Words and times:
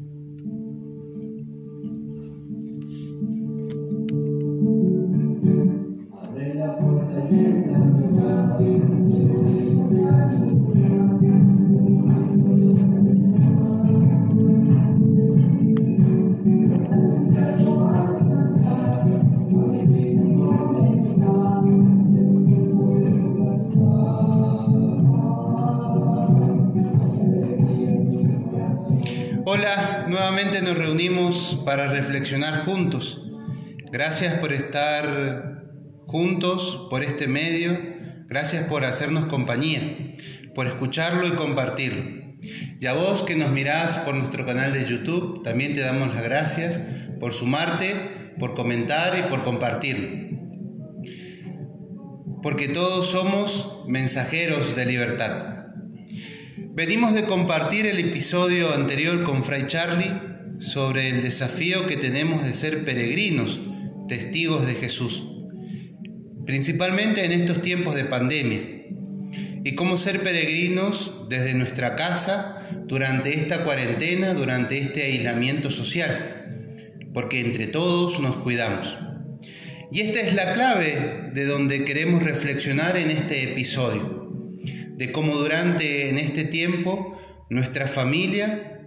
Mm-hmm. 0.00 0.29
Para 31.70 31.86
reflexionar 31.86 32.64
juntos. 32.64 33.22
Gracias 33.92 34.34
por 34.34 34.52
estar 34.52 35.62
juntos 36.04 36.88
por 36.90 37.04
este 37.04 37.28
medio. 37.28 37.78
Gracias 38.26 38.64
por 38.64 38.84
hacernos 38.84 39.26
compañía, 39.26 39.80
por 40.52 40.66
escucharlo 40.66 41.28
y 41.28 41.30
compartirlo. 41.30 42.34
Y 42.80 42.86
a 42.86 42.94
vos 42.94 43.22
que 43.22 43.36
nos 43.36 43.52
mirás 43.52 43.98
por 43.98 44.16
nuestro 44.16 44.44
canal 44.44 44.72
de 44.72 44.84
YouTube, 44.84 45.44
también 45.44 45.72
te 45.72 45.82
damos 45.82 46.12
las 46.12 46.24
gracias 46.24 46.80
por 47.20 47.32
sumarte, 47.32 48.32
por 48.40 48.56
comentar 48.56 49.16
y 49.16 49.30
por 49.30 49.44
compartirlo. 49.44 50.08
Porque 52.42 52.66
todos 52.66 53.06
somos 53.06 53.84
mensajeros 53.86 54.74
de 54.74 54.86
libertad. 54.86 55.66
Venimos 56.74 57.14
de 57.14 57.26
compartir 57.26 57.86
el 57.86 58.00
episodio 58.00 58.74
anterior 58.74 59.22
con 59.22 59.44
Fray 59.44 59.68
Charlie 59.68 60.30
sobre 60.60 61.08
el 61.08 61.22
desafío 61.22 61.86
que 61.86 61.96
tenemos 61.96 62.44
de 62.44 62.52
ser 62.52 62.84
peregrinos, 62.84 63.60
testigos 64.08 64.66
de 64.66 64.74
Jesús, 64.74 65.26
principalmente 66.46 67.24
en 67.24 67.32
estos 67.32 67.62
tiempos 67.62 67.94
de 67.94 68.04
pandemia, 68.04 68.60
y 69.64 69.74
cómo 69.74 69.96
ser 69.96 70.20
peregrinos 70.20 71.26
desde 71.28 71.54
nuestra 71.54 71.96
casa 71.96 72.68
durante 72.86 73.36
esta 73.36 73.64
cuarentena, 73.64 74.34
durante 74.34 74.78
este 74.78 75.02
aislamiento 75.02 75.70
social, 75.70 76.46
porque 77.12 77.40
entre 77.40 77.66
todos 77.66 78.20
nos 78.20 78.36
cuidamos. 78.36 78.96
Y 79.90 80.00
esta 80.02 80.20
es 80.20 80.34
la 80.34 80.52
clave 80.52 81.30
de 81.34 81.44
donde 81.46 81.84
queremos 81.84 82.22
reflexionar 82.22 82.96
en 82.96 83.10
este 83.10 83.52
episodio 83.52 84.20
de 85.00 85.12
cómo 85.12 85.34
durante 85.34 86.10
en 86.10 86.18
este 86.18 86.44
tiempo 86.44 87.18
nuestra 87.48 87.88
familia 87.88 88.79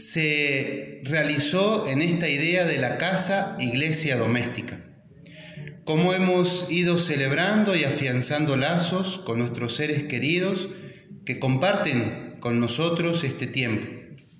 se 0.00 1.00
realizó 1.04 1.86
en 1.86 2.02
esta 2.02 2.28
idea 2.28 2.64
de 2.64 2.78
la 2.78 2.98
casa 2.98 3.56
iglesia 3.60 4.16
doméstica. 4.16 4.80
Cómo 5.84 6.14
hemos 6.14 6.66
ido 6.70 6.98
celebrando 6.98 7.76
y 7.76 7.84
afianzando 7.84 8.56
lazos 8.56 9.18
con 9.18 9.38
nuestros 9.38 9.74
seres 9.76 10.04
queridos 10.04 10.70
que 11.24 11.38
comparten 11.38 12.36
con 12.40 12.60
nosotros 12.60 13.24
este 13.24 13.46
tiempo 13.46 13.86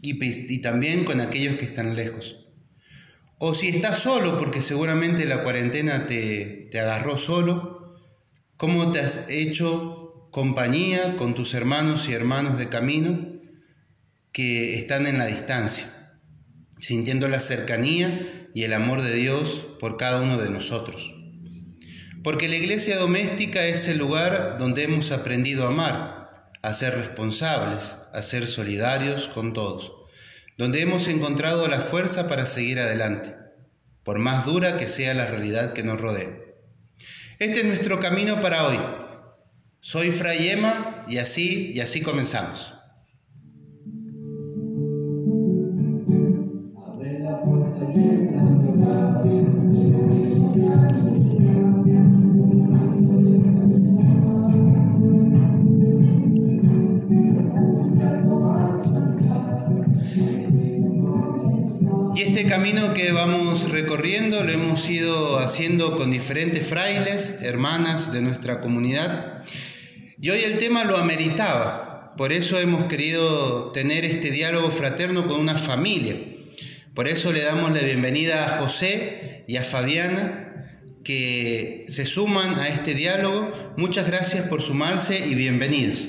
y, 0.03 0.59
también 0.59 1.05
con 1.05 1.21
aquellos 1.21 1.57
que 1.57 1.67
están 1.67 1.95
lejos. 1.95 2.47
O 3.39 3.55
si 3.55 3.69
estás 3.69 3.99
solo, 3.99 4.39
porque 4.39 4.63
seguramente 4.63 5.25
la 5.27 5.43
cuarentena 5.43 6.07
te, 6.07 6.69
te 6.71 6.81
agarró 6.81 7.19
solo, 7.19 7.97
¿cómo 8.57 8.93
te 8.93 9.01
has 9.01 9.25
hecho 9.29 10.29
compañía 10.31 11.17
con 11.17 11.35
tus 11.35 11.55
hermanos 11.55 12.09
y 12.09 12.13
hermanos 12.13 12.59
de 12.59 12.69
camino 12.69 13.40
que 14.33 14.79
están 14.79 15.07
en 15.07 15.19
la 15.19 15.27
distancia, 15.27 16.19
sintiendo 16.79 17.29
la 17.29 17.41
cercanía 17.41 18.49
y 18.55 18.65
el 18.65 18.73
amor 18.73 19.03
de 19.03 19.15
Dios 19.15 19.67
por 19.79 19.97
cada 19.97 20.21
uno 20.21 20.39
de 20.39 20.51
nosotros. 20.51 21.13
Porque 22.23 22.49
la 22.49 22.57
iglesia 22.57 22.99
doméstica 22.99 23.67
es 23.67 23.89
el 23.89 23.99
lugar 23.99 24.59
donde 24.59 24.85
hemos 24.85 25.11
aprendido 25.11 25.65
a 25.65 25.69
amar, 25.69 26.33
a 26.63 26.73
ser 26.73 26.95
responsables, 26.95 27.97
a 28.13 28.23
ser 28.23 28.47
solidarios 28.47 29.29
con 29.29 29.55
todos, 29.55 29.93
donde 30.59 30.83
hemos 30.83 31.09
encontrado 31.09 31.67
la 31.69 31.81
fuerza 31.81 32.29
para 32.29 32.47
seguir 32.47 32.79
adelante, 32.79 33.35
por 34.05 34.19
más 34.19 34.45
dura 34.45 34.77
que 34.77 34.87
sea 34.87 35.15
la 35.15 35.27
realidad 35.27 35.73
que 35.73 35.83
nos 35.83 36.01
rodea. 36.01 36.31
Este 37.39 37.61
es 37.61 37.65
nuestro 37.65 38.01
camino 38.01 38.43
para 38.43 38.67
hoy, 38.67 38.79
soy 39.81 40.11
Fray 40.11 40.51
Emma 40.51 41.07
y 41.09 41.17
así, 41.17 41.73
y 41.75 41.81
así 41.81 42.03
comenzamos. 42.03 42.75
Camino 62.51 62.95
que 62.95 63.13
vamos 63.13 63.71
recorriendo 63.71 64.43
lo 64.43 64.51
hemos 64.51 64.91
ido 64.91 65.39
haciendo 65.39 65.95
con 65.95 66.11
diferentes 66.11 66.67
frailes, 66.67 67.39
hermanas 67.43 68.13
de 68.13 68.23
nuestra 68.23 68.61
comunidad 68.61 69.45
y 70.21 70.31
hoy 70.31 70.41
el 70.41 70.59
tema 70.59 70.83
lo 70.83 70.97
ameritaba, 70.97 72.13
por 72.17 72.33
eso 72.33 72.59
hemos 72.59 72.87
querido 72.87 73.71
tener 73.71 74.05
este 74.05 74.33
diálogo 74.33 74.73
fraterno 74.73 75.29
con 75.29 75.39
una 75.39 75.57
familia. 75.57 76.17
Por 76.93 77.07
eso 77.07 77.33
le 77.33 77.45
damos 77.45 77.71
la 77.71 77.83
bienvenida 77.83 78.45
a 78.45 78.61
José 78.61 79.45
y 79.47 79.57
a 79.57 79.63
Fabiana 79.63 80.67
que 81.05 81.85
se 81.89 82.05
suman 82.05 82.57
a 82.57 82.67
este 82.67 82.97
diálogo. 82.97 83.53
Muchas 83.77 84.09
gracias 84.09 84.49
por 84.49 84.61
sumarse 84.61 85.25
y 85.25 85.37
bienvenidos. 85.37 86.09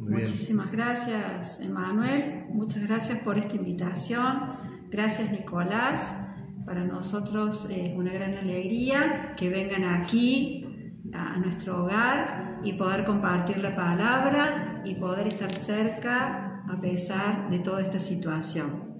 Muchísimas 0.00 0.72
gracias, 0.72 1.60
Emanuel. 1.60 2.46
Muchas 2.48 2.86
gracias 2.86 3.18
por 3.18 3.38
esta 3.38 3.56
invitación. 3.56 4.71
Gracias, 4.92 5.32
Nicolás. 5.32 6.18
Para 6.66 6.84
nosotros 6.84 7.66
es 7.70 7.96
una 7.96 8.12
gran 8.12 8.36
alegría 8.36 9.34
que 9.38 9.48
vengan 9.48 9.84
aquí 9.84 10.66
a 11.14 11.38
nuestro 11.38 11.82
hogar 11.82 12.60
y 12.62 12.74
poder 12.74 13.04
compartir 13.04 13.58
la 13.58 13.74
palabra 13.74 14.82
y 14.84 14.94
poder 14.96 15.26
estar 15.28 15.50
cerca 15.50 16.62
a 16.70 16.78
pesar 16.78 17.48
de 17.48 17.60
toda 17.60 17.80
esta 17.80 17.98
situación. 17.98 18.92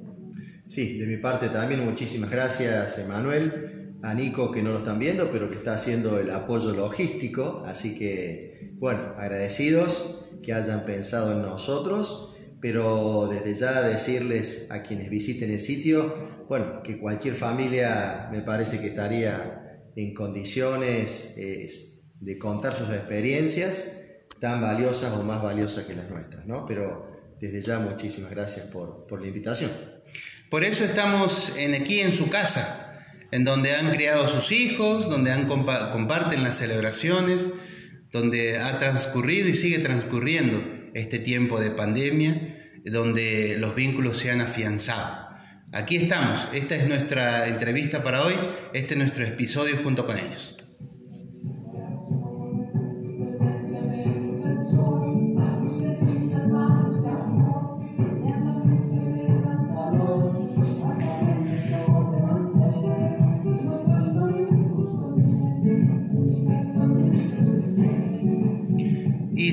Sí, 0.65 0.99
de 0.99 1.07
mi 1.07 1.19
parte 1.19 1.51
también 1.51 1.85
muchísimas 1.85 2.31
gracias, 2.31 2.99
Emanuel, 2.99 3.99
a 4.03 4.15
Nico 4.15 4.51
que 4.51 4.63
no 4.63 4.71
lo 4.71 4.79
están 4.79 4.99
viendo, 4.99 5.31
pero 5.31 5.51
que 5.51 5.57
está 5.57 5.75
haciendo 5.75 6.19
el 6.19 6.31
apoyo 6.31 6.73
logístico, 6.73 7.65
así 7.67 7.99
que, 7.99 8.71
bueno, 8.81 9.01
agradecidos 9.19 10.25
que 10.43 10.55
hayan 10.55 10.87
pensado 10.87 11.33
en 11.33 11.43
nosotros, 11.43 12.32
pero 12.63 13.29
desde 13.29 13.55
ya 13.55 13.83
decirles 13.83 14.69
a 14.71 14.83
quienes 14.83 15.11
visiten 15.11 15.51
el 15.51 15.59
sitio, 15.59 16.45
bueno, 16.49 16.81
que 16.85 16.97
cualquier 16.97 17.35
familia 17.35 18.29
me 18.31 18.41
parece 18.41 18.81
que 18.81 18.87
estaría 18.87 19.81
en 19.97 20.15
condiciones 20.15 21.35
de 21.35 22.39
contar 22.39 22.73
sus 22.73 22.89
experiencias 22.91 23.99
tan 24.41 24.61
valiosas 24.61 25.13
o 25.13 25.25
más 25.25 25.43
valiosas 25.43 25.85
que 25.87 25.95
las 25.95 26.09
nuestras, 26.09 26.47
¿no? 26.47 26.65
Pero 26.65 27.11
desde 27.41 27.61
ya 27.61 27.81
muchísimas 27.81 28.31
gracias 28.31 28.67
por, 28.67 29.09
por 29.09 29.21
la 29.21 29.27
invitación. 29.27 29.73
Por 30.49 30.63
eso 30.63 30.85
estamos 30.85 31.55
aquí 31.81 31.99
en 31.99 32.13
su 32.13 32.31
casa, 32.31 33.03
en 33.33 33.43
donde 33.43 33.75
han 33.75 33.91
criado 33.91 34.29
sus 34.29 34.53
hijos, 34.53 35.11
donde 35.11 35.33
han 35.33 35.49
comparten 35.49 36.45
las 36.45 36.59
celebraciones, 36.59 37.51
donde 38.13 38.59
ha 38.59 38.79
transcurrido 38.79 39.49
y 39.49 39.57
sigue 39.57 39.81
transcurriendo 39.81 40.82
este 40.95 41.19
tiempo 41.19 41.61
de 41.61 41.71
pandemia, 41.71 42.57
donde 42.85 43.57
los 43.59 43.75
vínculos 43.75 44.17
se 44.17 44.31
han 44.31 44.41
afianzado. 44.41 45.29
Aquí 45.73 45.97
estamos, 45.97 46.49
esta 46.53 46.77
es 46.77 46.87
nuestra 46.87 47.49
entrevista 47.49 48.03
para 48.03 48.23
hoy, 48.23 48.35
este 48.75 48.95
es 48.95 48.99
nuestro 48.99 49.25
episodio 49.25 49.79
junto 49.83 50.07
con 50.07 50.19
ellos. 50.19 50.62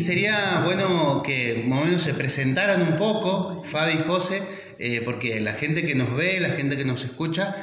Sería 0.09 0.63
bueno 0.65 1.21
que 1.23 1.63
más 1.67 1.83
o 1.83 1.85
menos 1.85 2.01
se 2.01 2.15
presentaran 2.15 2.81
un 2.81 2.95
poco, 2.95 3.61
Fabi 3.63 3.93
y 3.93 4.03
José, 4.07 4.41
eh, 4.79 5.03
porque 5.05 5.39
la 5.39 5.53
gente 5.53 5.85
que 5.85 5.93
nos 5.93 6.15
ve, 6.15 6.39
la 6.39 6.49
gente 6.49 6.75
que 6.75 6.83
nos 6.83 7.05
escucha, 7.05 7.55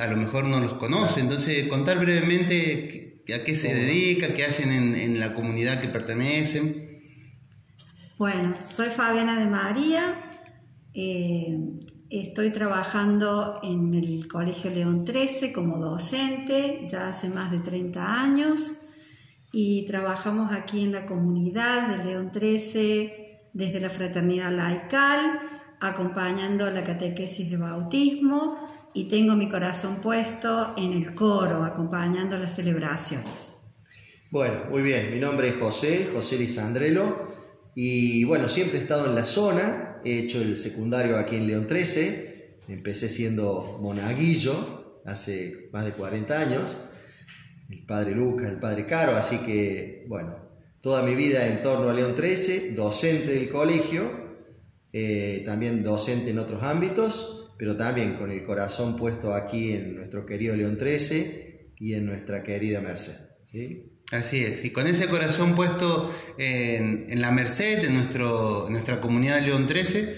a 0.00 0.06
lo 0.06 0.16
mejor 0.16 0.46
no 0.46 0.60
los 0.60 0.72
conoce. 0.74 1.20
Entonces, 1.20 1.68
contar 1.68 1.98
brevemente 1.98 3.20
a 3.34 3.44
qué 3.44 3.54
se 3.54 3.74
dedica, 3.74 4.32
qué 4.32 4.44
hacen 4.46 4.72
en, 4.72 4.94
en 4.94 5.20
la 5.20 5.34
comunidad 5.34 5.82
que 5.82 5.88
pertenecen. 5.88 6.88
Bueno, 8.16 8.54
soy 8.66 8.88
Fabiana 8.88 9.38
de 9.38 9.44
María, 9.44 10.22
Eh, 10.94 11.58
estoy 12.08 12.50
trabajando 12.50 13.60
en 13.62 13.92
el 13.92 14.26
Colegio 14.26 14.70
León 14.70 15.04
13 15.04 15.52
como 15.52 15.78
docente 15.78 16.86
ya 16.88 17.08
hace 17.08 17.28
más 17.28 17.50
de 17.50 17.58
30 17.58 18.22
años 18.22 18.83
y 19.54 19.86
trabajamos 19.86 20.52
aquí 20.52 20.82
en 20.82 20.92
la 20.92 21.06
comunidad 21.06 21.88
de 21.88 22.04
León 22.04 22.32
13 22.32 23.50
desde 23.52 23.78
la 23.78 23.88
fraternidad 23.88 24.50
laical, 24.50 25.38
acompañando 25.80 26.68
la 26.70 26.82
catequesis 26.82 27.50
de 27.50 27.56
bautismo 27.56 28.90
y 28.92 29.04
tengo 29.04 29.36
mi 29.36 29.48
corazón 29.48 29.98
puesto 30.02 30.74
en 30.76 30.92
el 30.92 31.14
coro, 31.14 31.62
acompañando 31.62 32.36
las 32.36 32.56
celebraciones. 32.56 33.56
Bueno, 34.32 34.62
muy 34.70 34.82
bien, 34.82 35.12
mi 35.12 35.20
nombre 35.20 35.48
es 35.50 35.56
José, 35.56 36.08
José 36.12 36.36
Lisandrelo, 36.36 37.28
y 37.76 38.24
bueno, 38.24 38.48
siempre 38.48 38.80
he 38.80 38.82
estado 38.82 39.06
en 39.06 39.14
la 39.14 39.24
zona, 39.24 40.00
he 40.04 40.18
hecho 40.18 40.42
el 40.42 40.56
secundario 40.56 41.16
aquí 41.16 41.36
en 41.36 41.46
León 41.46 41.66
13, 41.68 42.56
empecé 42.66 43.08
siendo 43.08 43.78
monaguillo 43.80 45.00
hace 45.06 45.68
más 45.72 45.84
de 45.84 45.92
40 45.92 46.40
años, 46.40 46.88
el 47.68 47.84
padre 47.86 48.14
Lucas, 48.14 48.48
el 48.48 48.58
padre 48.58 48.86
Caro, 48.86 49.16
así 49.16 49.38
que 49.38 50.04
bueno, 50.08 50.36
toda 50.80 51.02
mi 51.02 51.14
vida 51.14 51.46
en 51.46 51.62
torno 51.62 51.88
a 51.88 51.94
León 51.94 52.14
13, 52.14 52.72
docente 52.72 53.32
del 53.32 53.48
colegio, 53.48 54.24
eh, 54.92 55.42
también 55.46 55.82
docente 55.82 56.30
en 56.30 56.38
otros 56.38 56.62
ámbitos, 56.62 57.52
pero 57.58 57.76
también 57.76 58.14
con 58.14 58.30
el 58.30 58.42
corazón 58.42 58.96
puesto 58.96 59.34
aquí 59.34 59.72
en 59.72 59.96
nuestro 59.96 60.26
querido 60.26 60.54
León 60.56 60.76
13 60.76 61.72
y 61.78 61.94
en 61.94 62.06
nuestra 62.06 62.42
querida 62.42 62.80
Merced. 62.80 63.16
Así 64.10 64.44
es, 64.44 64.64
y 64.64 64.70
con 64.70 64.86
ese 64.86 65.08
corazón 65.08 65.54
puesto 65.54 66.12
en, 66.38 67.06
la 67.20 67.30
Merced, 67.30 67.84
en, 67.84 67.94
nuestro, 67.94 68.68
nuestra 68.68 69.00
comunidad 69.00 69.36
de 69.36 69.46
León 69.46 69.66
13, 69.66 70.14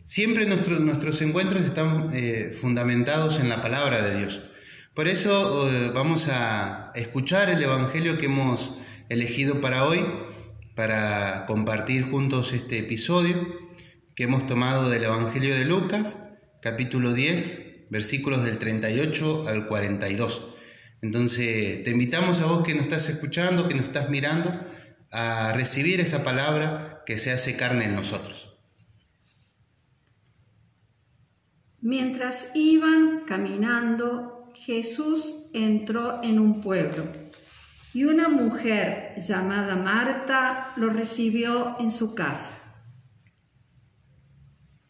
siempre 0.00 0.46
nuestros 0.46 0.80
nuestros 0.80 1.20
encuentros 1.22 1.64
están 1.64 2.08
eh, 2.14 2.52
fundamentados 2.58 3.38
en 3.38 3.48
la 3.48 3.60
palabra 3.60 4.02
de 4.02 4.18
Dios. 4.18 4.42
Por 4.96 5.08
eso 5.08 5.68
eh, 5.68 5.90
vamos 5.94 6.28
a 6.28 6.90
escuchar 6.94 7.50
el 7.50 7.62
Evangelio 7.62 8.16
que 8.16 8.24
hemos 8.24 8.72
elegido 9.10 9.60
para 9.60 9.84
hoy, 9.84 10.06
para 10.74 11.44
compartir 11.44 12.10
juntos 12.10 12.54
este 12.54 12.78
episodio 12.78 13.46
que 14.14 14.24
hemos 14.24 14.46
tomado 14.46 14.88
del 14.88 15.04
Evangelio 15.04 15.54
de 15.54 15.66
Lucas, 15.66 16.16
capítulo 16.62 17.12
10, 17.12 17.90
versículos 17.90 18.42
del 18.42 18.56
38 18.56 19.48
al 19.48 19.66
42. 19.66 20.48
Entonces, 21.02 21.84
te 21.84 21.90
invitamos 21.90 22.40
a 22.40 22.46
vos 22.46 22.66
que 22.66 22.72
nos 22.72 22.84
estás 22.84 23.10
escuchando, 23.10 23.68
que 23.68 23.74
nos 23.74 23.84
estás 23.84 24.08
mirando, 24.08 24.50
a 25.12 25.52
recibir 25.52 26.00
esa 26.00 26.24
palabra 26.24 27.02
que 27.04 27.18
se 27.18 27.32
hace 27.32 27.54
carne 27.54 27.84
en 27.84 27.94
nosotros. 27.94 28.56
Mientras 31.82 32.52
iban 32.54 33.24
caminando 33.26 34.35
Jesús 34.56 35.50
entró 35.52 36.22
en 36.22 36.38
un 36.38 36.60
pueblo 36.60 37.04
y 37.92 38.04
una 38.04 38.28
mujer 38.28 39.14
llamada 39.18 39.76
Marta 39.76 40.72
lo 40.76 40.90
recibió 40.90 41.76
en 41.78 41.90
su 41.90 42.14
casa. 42.14 42.62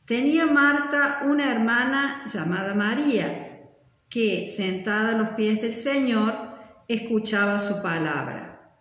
Tenía 0.04 0.46
Marta 0.46 1.22
una 1.24 1.50
hermana 1.50 2.24
llamada 2.26 2.74
María, 2.74 3.70
que, 4.08 4.48
sentada 4.48 5.10
a 5.10 5.18
los 5.18 5.30
pies 5.30 5.60
del 5.60 5.74
Señor, 5.74 6.34
escuchaba 6.86 7.58
su 7.58 7.82
palabra. 7.82 8.72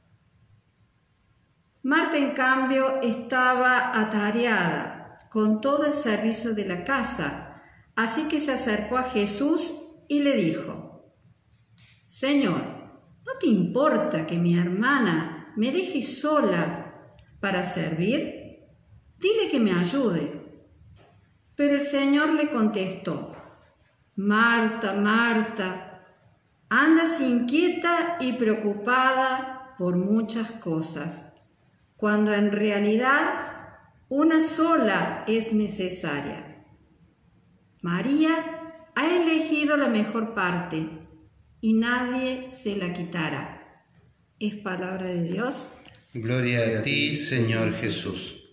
Marta, 1.81 2.17
en 2.17 2.31
cambio, 2.31 3.01
estaba 3.01 3.99
atareada 3.99 5.17
con 5.31 5.61
todo 5.61 5.85
el 5.85 5.93
servicio 5.93 6.53
de 6.53 6.65
la 6.65 6.83
casa, 6.83 7.61
así 7.95 8.27
que 8.27 8.39
se 8.39 8.53
acercó 8.53 8.97
a 8.97 9.03
Jesús 9.03 9.84
y 10.07 10.19
le 10.19 10.35
dijo, 10.35 11.13
Señor, 12.07 12.61
¿no 13.25 13.33
te 13.39 13.47
importa 13.47 14.25
que 14.25 14.37
mi 14.37 14.57
hermana 14.57 15.53
me 15.55 15.71
deje 15.71 16.01
sola 16.01 17.11
para 17.39 17.65
servir? 17.65 18.59
Dile 19.19 19.49
que 19.49 19.59
me 19.59 19.73
ayude. 19.73 20.41
Pero 21.55 21.75
el 21.75 21.81
Señor 21.81 22.33
le 22.33 22.49
contestó, 22.49 23.33
Marta, 24.15 24.93
Marta, 24.93 26.05
andas 26.69 27.21
inquieta 27.21 28.17
y 28.19 28.33
preocupada 28.33 29.75
por 29.77 29.95
muchas 29.95 30.51
cosas, 30.51 31.33
cuando 31.95 32.33
en 32.33 32.51
realidad 32.51 33.45
una 34.09 34.41
sola 34.41 35.23
es 35.27 35.53
necesaria. 35.53 36.65
María 37.81 38.54
ha 38.95 39.15
elegido 39.15 39.77
la 39.77 39.89
mejor 39.89 40.33
parte 40.33 40.87
y 41.61 41.73
nadie 41.73 42.49
se 42.49 42.77
la 42.77 42.93
quitará. 42.93 43.85
Es 44.39 44.55
palabra 44.55 45.07
de 45.07 45.23
Dios. 45.23 45.69
Gloria 46.13 46.79
a 46.79 46.81
ti, 46.81 47.15
Señor 47.15 47.73
Jesús. 47.73 48.44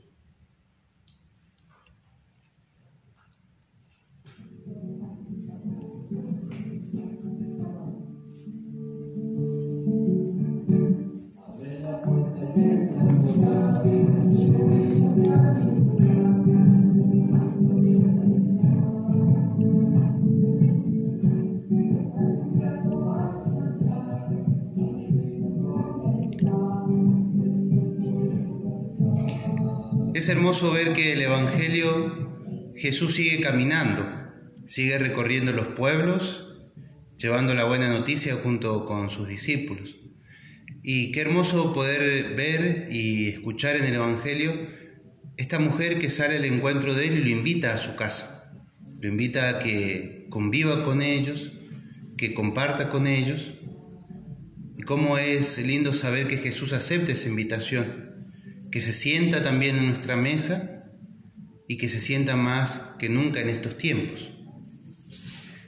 Es 30.23 30.29
hermoso 30.29 30.71
ver 30.71 30.93
que 30.93 31.15
el 31.15 31.21
Evangelio 31.21 32.73
Jesús 32.77 33.17
sigue 33.17 33.41
caminando, 33.41 34.07
sigue 34.65 34.97
recorriendo 34.97 35.51
los 35.53 35.67
pueblos, 35.67 36.47
llevando 37.19 37.57
la 37.57 37.65
buena 37.65 37.89
noticia 37.89 38.37
junto 38.37 38.85
con 38.85 39.11
sus 39.11 39.27
discípulos. 39.27 39.97
Y 40.81 41.11
qué 41.11 41.23
hermoso 41.23 41.73
poder 41.73 42.37
ver 42.37 42.87
y 42.89 43.31
escuchar 43.31 43.75
en 43.75 43.85
el 43.87 43.95
Evangelio 43.95 44.61
esta 45.39 45.59
mujer 45.59 45.99
que 45.99 46.09
sale 46.09 46.37
al 46.37 46.45
encuentro 46.45 46.95
de 46.95 47.09
él 47.09 47.19
y 47.19 47.23
lo 47.23 47.29
invita 47.31 47.75
a 47.75 47.79
su 47.79 47.97
casa. 47.97 48.55
Lo 49.01 49.09
invita 49.09 49.49
a 49.49 49.59
que 49.59 50.29
conviva 50.31 50.85
con 50.85 51.03
ellos, 51.03 51.51
que 52.17 52.33
comparta 52.33 52.91
con 52.91 53.09
ellos. 53.09 53.55
Y 54.79 54.83
cómo 54.83 55.19
es 55.19 55.59
lindo 55.67 55.93
saber 55.93 56.29
que 56.29 56.37
Jesús 56.37 56.73
acepta 56.73 57.11
esa 57.11 57.29
invitación 57.29 58.12
que 58.73 58.81
se 58.81 58.95
sienta 58.95 59.43
también 59.43 59.77
en 59.77 59.87
nuestra 59.89 60.17
mesa 60.17 60.91
y 61.69 61.77
que 61.77 61.91
se 61.91 62.01
sienta 62.01 62.37
más 62.37 62.95
que 62.99 63.11
nunca 63.11 63.41
en 63.43 63.51
estos 63.51 63.77
tiempos. 63.77 64.31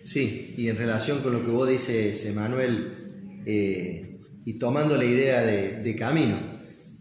Sí, 0.05 0.55
y 0.57 0.69
en 0.69 0.77
relación 0.77 1.21
con 1.21 1.35
lo 1.35 1.45
que 1.45 1.51
vos 1.51 1.69
dices, 1.69 2.25
Emanuel, 2.25 3.43
eh, 3.45 4.21
y 4.47 4.59
tomando 4.59 4.97
la 4.97 5.05
idea 5.05 5.43
de, 5.43 5.83
de, 5.83 5.97
camino, 5.97 6.37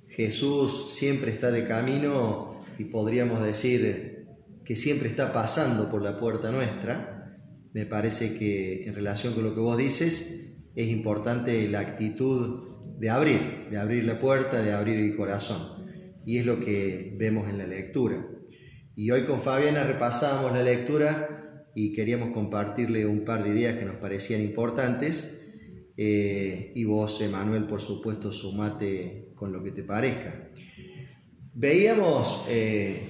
Jesús 0.09 0.93
siempre 0.93 1.31
está 1.31 1.51
de 1.51 1.65
camino 1.65 2.61
y 2.77 2.83
podríamos 2.85 3.43
decir 3.43 4.25
que 4.65 4.75
siempre 4.75 5.07
está 5.07 5.31
pasando 5.31 5.89
por 5.89 6.01
la 6.01 6.19
puerta 6.19 6.51
nuestra. 6.51 7.39
Me 7.73 7.85
parece 7.85 8.33
que 8.33 8.85
en 8.85 8.93
relación 8.93 9.33
con 9.33 9.45
lo 9.45 9.55
que 9.55 9.61
vos 9.61 9.77
dices, 9.77 10.51
es 10.75 10.89
importante 10.89 11.67
la 11.69 11.79
actitud 11.79 12.99
de 12.99 13.09
abrir, 13.09 13.67
de 13.71 13.77
abrir 13.77 14.03
la 14.03 14.19
puerta, 14.19 14.61
de 14.61 14.73
abrir 14.73 14.99
el 14.99 15.15
corazón 15.15 15.72
y 16.25 16.37
es 16.37 16.45
lo 16.45 16.59
que 16.59 17.13
vemos 17.17 17.49
en 17.49 17.57
la 17.57 17.67
lectura. 17.67 18.27
Y 18.95 19.11
hoy 19.11 19.23
con 19.23 19.41
Fabiana 19.41 19.83
repasamos 19.83 20.51
la 20.53 20.63
lectura 20.63 21.67
y 21.75 21.91
queríamos 21.93 22.29
compartirle 22.29 23.05
un 23.05 23.25
par 23.25 23.43
de 23.43 23.49
ideas 23.49 23.77
que 23.77 23.85
nos 23.85 23.95
parecían 23.95 24.41
importantes. 24.41 25.41
Eh, 25.97 26.71
y 26.75 26.85
vos, 26.85 27.21
Emanuel, 27.21 27.65
por 27.65 27.81
supuesto, 27.81 28.31
sumate 28.31 29.31
con 29.35 29.51
lo 29.51 29.63
que 29.63 29.71
te 29.71 29.83
parezca. 29.83 30.51
Veíamos 31.53 32.45
eh, 32.49 33.01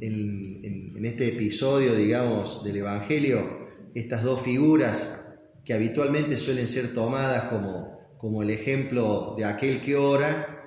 en, 0.00 0.96
en, 0.96 1.04
este 1.04 1.28
episodio, 1.28 1.94
digamos, 1.94 2.62
del 2.64 2.76
Evangelio, 2.78 3.68
estas 3.94 4.22
dos 4.22 4.42
figuras 4.42 5.38
que 5.64 5.74
habitualmente 5.74 6.36
suelen 6.38 6.66
ser 6.66 6.94
tomadas 6.94 7.44
como, 7.44 8.16
como 8.16 8.42
el 8.42 8.50
ejemplo 8.50 9.34
de 9.36 9.44
aquel 9.44 9.80
que 9.80 9.96
ora 9.96 10.59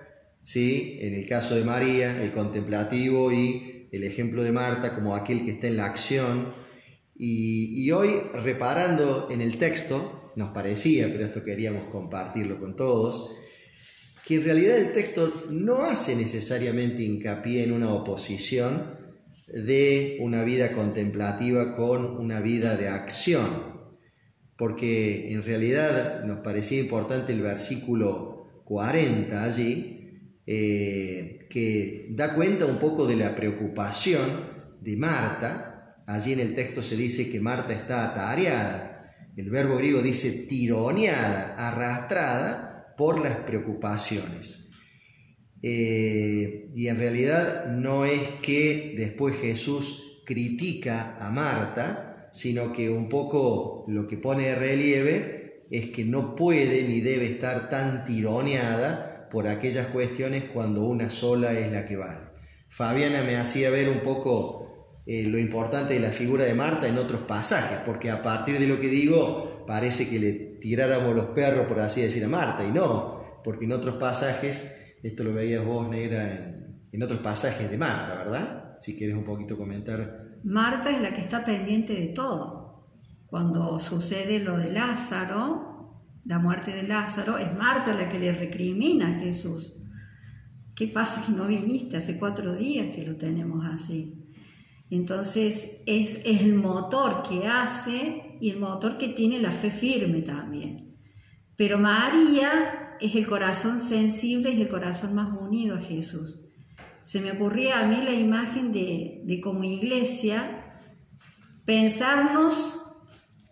¿sí? 0.44 0.98
En 1.02 1.14
el 1.16 1.26
caso 1.26 1.56
de 1.56 1.64
María, 1.64 2.22
el 2.22 2.32
contemplativo 2.32 3.32
y 3.32 3.88
el 3.92 4.04
ejemplo 4.04 4.44
de 4.44 4.52
Marta 4.52 4.96
como 4.96 5.16
aquel 5.16 5.46
que 5.46 5.52
está 5.52 5.68
en 5.68 5.78
la 5.78 5.86
acción. 5.86 6.52
Y, 7.16 7.90
hoy, 7.92 8.10
reparando 8.34 9.28
en 9.32 9.42
el 9.42 9.58
texto, 9.58 10.34
nos 10.36 10.50
parecía, 10.50 11.08
pero 11.12 11.24
esto 11.26 11.44
queríamos 11.44 11.84
compartirlo 11.84 12.60
con 12.60 12.76
todos, 12.76 13.32
que 14.26 14.36
en 14.36 14.44
realidad 14.44 14.78
el 14.78 14.94
texto 14.94 15.32
no 15.52 15.86
hace 15.86 16.16
necesariamente 16.16 17.04
hincapié 17.04 17.64
en 17.64 17.72
una 17.72 17.94
oposición 17.94 18.98
de 19.48 20.18
una 20.22 20.44
vida 20.44 20.72
contemplativa 20.72 21.74
con 21.76 22.18
una 22.18 22.42
vida 22.42 22.76
de 22.76 22.88
acción, 22.88 23.80
porque 24.58 25.32
en 25.32 25.44
realidad 25.44 26.24
nos 26.24 26.40
parecía 26.40 26.80
importante 26.80 27.32
el 27.32 27.42
versículo 27.42 28.64
40 28.66 29.44
allí, 29.44 29.93
eh, 30.46 31.48
que 31.50 32.08
da 32.12 32.34
cuenta 32.34 32.66
un 32.66 32.78
poco 32.78 33.08
de 33.08 33.16
la 33.16 33.36
preocupación 33.36 34.52
de 34.82 34.98
Marta. 34.98 36.04
Allí 36.06 36.34
en 36.34 36.42
el 36.42 36.54
texto 36.54 36.82
se 36.82 36.98
dice 36.98 37.32
que 37.32 37.40
Marta 37.40 37.74
está 37.74 38.12
atareada. 38.12 39.14
El 39.38 39.50
verbo 39.50 39.78
griego 39.78 40.02
dice 40.02 40.46
tironeada, 40.48 41.56
arrastrada 41.58 42.94
por 42.98 43.22
las 43.22 43.38
preocupaciones. 43.38 44.70
Eh, 45.62 46.70
y 46.76 46.88
en 46.88 46.98
realidad 46.98 47.68
no 47.68 48.04
es 48.04 48.22
que 48.42 48.96
después 48.98 49.38
Jesús 49.38 50.22
critica 50.26 51.18
a 51.20 51.32
Marta, 51.32 52.30
sino 52.34 52.74
que 52.74 52.90
un 52.90 53.08
poco 53.08 53.86
lo 53.88 54.08
que 54.08 54.18
pone 54.18 54.48
de 54.48 54.56
relieve 54.56 55.66
es 55.72 55.88
que 55.88 56.04
no 56.04 56.36
puede 56.36 56.84
ni 56.84 57.00
debe 57.00 57.28
estar 57.28 57.70
tan 57.70 58.04
tironeada 58.04 59.13
por 59.34 59.48
aquellas 59.48 59.88
cuestiones 59.88 60.44
cuando 60.44 60.84
una 60.84 61.10
sola 61.10 61.54
es 61.54 61.72
la 61.72 61.86
que 61.86 61.98
vale. 61.98 62.30
Fabiana 62.70 63.24
me 63.24 63.36
hacía 63.36 63.72
ver 63.72 63.90
un 63.90 64.02
poco 64.02 65.02
eh, 65.08 65.24
lo 65.24 65.40
importante 65.40 65.96
de 65.96 66.00
la 66.00 66.12
figura 66.12 66.44
de 66.44 66.54
Marta 66.54 66.88
en 66.88 67.00
otros 67.00 67.22
pasajes, 67.22 67.80
porque 67.84 68.12
a 68.12 68.22
partir 68.22 68.60
de 68.60 68.68
lo 68.68 68.80
que 68.80 68.90
digo 68.90 69.66
parece 69.66 70.08
que 70.08 70.20
le 70.20 70.32
tiráramos 70.62 71.16
los 71.16 71.26
perros, 71.28 71.66
por 71.66 71.80
así 71.80 72.02
decir, 72.04 72.24
a 72.24 72.28
Marta, 72.28 72.64
y 72.64 72.72
no, 72.72 73.42
porque 73.44 73.66
en 73.66 73.72
otros 73.72 73.96
pasajes 73.96 74.96
esto 75.02 75.24
lo 75.24 75.34
veías 75.34 75.66
vos, 75.66 75.90
Negra, 75.90 76.56
en, 76.92 77.04
otros 77.04 77.20
pasajes 77.22 77.72
de 77.72 77.78
Marta, 77.78 78.14
¿verdad? 78.14 78.78
Si 78.80 78.96
quieres 78.96 79.16
un 79.16 79.24
poquito 79.24 79.58
comentar. 79.58 80.40
Marta 80.44 80.92
es 80.92 81.02
la 81.02 81.12
que 81.12 81.22
está 81.22 81.44
pendiente 81.44 81.94
de 81.94 82.10
todo. 82.10 82.88
Cuando 83.26 83.80
sucede 83.80 84.38
lo 84.38 84.58
de 84.58 84.72
Lázaro, 84.72 85.73
la 86.26 86.40
muerte 86.40 86.72
de 86.72 86.84
Lázaro, 86.84 87.38
es 87.38 87.54
Marta 87.58 87.94
la 87.94 88.10
que 88.10 88.20
le 88.20 88.34
recrimina 88.34 89.16
a 89.16 89.20
Jesús. 89.20 89.74
¿Qué 90.76 90.88
pasa 90.88 91.24
que 91.26 91.34
no 91.34 91.48
viniste? 91.48 91.98
Hace 91.98 92.18
cuatro 92.18 92.56
días 92.56 92.96
que 92.96 93.06
lo 93.06 93.16
tenemos 93.16 93.66
así. 93.66 94.20
Entonces 94.90 95.82
es, 95.86 96.24
es 96.26 96.42
el 96.42 96.56
motor 96.56 97.24
que 97.28 97.48
hace 97.48 98.38
y 98.40 98.50
el 98.50 98.60
motor 98.60 98.98
que 98.98 99.10
tiene 99.10 99.40
la 99.40 99.52
fe 99.52 99.70
firme 99.70 100.22
también. 100.22 100.98
Pero 101.56 101.78
María 101.78 102.98
es 103.00 103.16
el 103.16 103.28
corazón 103.28 103.80
sensible, 103.80 104.52
y 104.52 104.62
el 104.62 104.70
corazón 104.70 105.14
más 105.14 105.30
unido 105.40 105.76
a 105.76 105.80
Jesús. 105.80 106.46
Se 107.04 107.22
me 107.22 107.32
ocurría 107.32 107.80
a 107.80 107.88
mí 107.88 107.98
la 108.02 108.14
imagen 108.14 108.72
de, 108.72 109.22
de 109.26 109.42
como 109.42 109.64
iglesia 109.64 110.80
pensarnos 111.66 112.83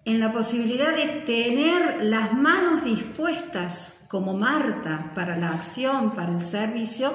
en 0.06 0.20
la 0.20 0.32
posibilidad 0.32 0.96
de 0.96 1.22
tener 1.26 2.04
las 2.04 2.34
manos 2.34 2.84
dispuestas 2.84 4.06
como 4.08 4.36
Marta 4.36 5.12
para 5.16 5.38
la 5.38 5.50
acción, 5.50 6.12
para 6.12 6.34
el 6.34 6.42
servicio, 6.42 7.14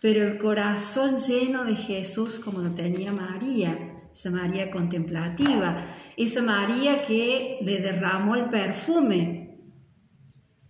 pero 0.00 0.26
el 0.26 0.38
corazón 0.38 1.18
lleno 1.18 1.64
de 1.64 1.76
Jesús 1.76 2.38
como 2.38 2.60
lo 2.60 2.70
tenía 2.70 3.12
María, 3.12 3.94
esa 4.12 4.30
María 4.30 4.70
contemplativa, 4.70 5.86
esa 6.16 6.42
María 6.42 7.02
que 7.02 7.58
le 7.62 7.78
derramó 7.78 8.34
el 8.36 8.48
perfume 8.48 9.42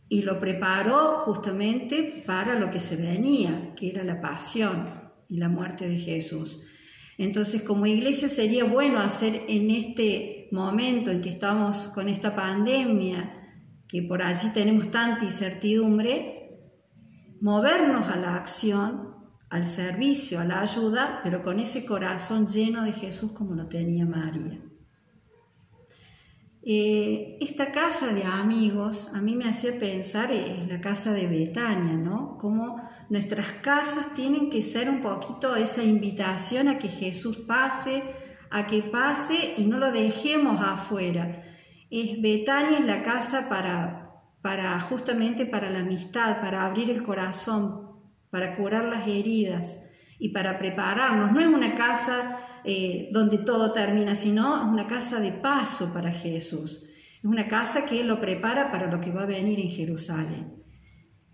y 0.08 0.22
lo 0.22 0.38
preparó 0.38 1.20
justamente 1.20 2.22
para 2.26 2.58
lo 2.58 2.70
que 2.70 2.78
se 2.78 2.96
venía, 2.96 3.74
que 3.74 3.90
era 3.90 4.04
la 4.04 4.20
pasión 4.20 5.00
y 5.28 5.38
la 5.38 5.48
muerte 5.48 5.88
de 5.88 5.96
Jesús. 5.96 6.66
Entonces, 7.22 7.62
como 7.62 7.86
iglesia 7.86 8.28
sería 8.28 8.64
bueno 8.64 8.98
hacer 8.98 9.42
en 9.48 9.70
este 9.70 10.48
momento 10.50 11.10
en 11.10 11.20
que 11.20 11.28
estamos 11.28 11.88
con 11.94 12.08
esta 12.08 12.34
pandemia, 12.34 13.32
que 13.86 14.02
por 14.02 14.22
allí 14.22 14.50
tenemos 14.52 14.90
tanta 14.90 15.24
incertidumbre, 15.24 16.58
movernos 17.40 18.08
a 18.08 18.16
la 18.16 18.34
acción, 18.34 19.12
al 19.50 19.66
servicio, 19.66 20.40
a 20.40 20.44
la 20.44 20.62
ayuda, 20.62 21.20
pero 21.22 21.42
con 21.42 21.60
ese 21.60 21.86
corazón 21.86 22.48
lleno 22.48 22.82
de 22.82 22.92
Jesús 22.92 23.32
como 23.32 23.54
lo 23.54 23.66
tenía 23.68 24.04
María. 24.04 24.60
Eh, 26.64 27.38
esta 27.40 27.72
casa 27.72 28.14
de 28.14 28.24
amigos 28.24 29.12
a 29.14 29.20
mí 29.20 29.34
me 29.34 29.48
hacía 29.48 29.78
pensar 29.78 30.30
en 30.30 30.68
la 30.68 30.80
casa 30.80 31.12
de 31.12 31.26
Betania, 31.26 31.94
¿no? 31.94 32.38
Como 32.38 32.80
nuestras 33.12 33.48
casas 33.60 34.14
tienen 34.14 34.48
que 34.48 34.62
ser 34.62 34.88
un 34.88 35.02
poquito 35.02 35.54
esa 35.54 35.84
invitación 35.84 36.66
a 36.68 36.78
que 36.78 36.88
Jesús 36.88 37.36
pase, 37.46 38.02
a 38.50 38.66
que 38.66 38.82
pase 38.82 39.52
y 39.58 39.64
no 39.64 39.76
lo 39.76 39.92
dejemos 39.92 40.62
afuera. 40.62 41.42
Es 41.90 42.22
Betania 42.22 42.78
es 42.78 42.86
la 42.86 43.02
casa 43.02 43.50
para, 43.50 44.14
para 44.40 44.80
justamente 44.80 45.44
para 45.44 45.68
la 45.68 45.80
amistad, 45.80 46.40
para 46.40 46.64
abrir 46.64 46.88
el 46.88 47.02
corazón, 47.02 48.00
para 48.30 48.56
curar 48.56 48.84
las 48.84 49.06
heridas 49.06 49.84
y 50.18 50.30
para 50.30 50.58
prepararnos. 50.58 51.32
No 51.32 51.40
es 51.40 51.48
una 51.48 51.74
casa 51.74 52.38
eh, 52.64 53.10
donde 53.12 53.36
todo 53.36 53.72
termina, 53.72 54.14
sino 54.14 54.56
es 54.56 54.62
una 54.62 54.86
casa 54.86 55.20
de 55.20 55.32
paso 55.32 55.92
para 55.92 56.12
Jesús. 56.12 56.88
Es 57.18 57.24
una 57.26 57.46
casa 57.46 57.84
que 57.84 58.00
Él 58.00 58.08
lo 58.08 58.22
prepara 58.22 58.72
para 58.72 58.90
lo 58.90 59.02
que 59.02 59.10
va 59.10 59.24
a 59.24 59.26
venir 59.26 59.60
en 59.60 59.68
Jerusalén. 59.68 60.61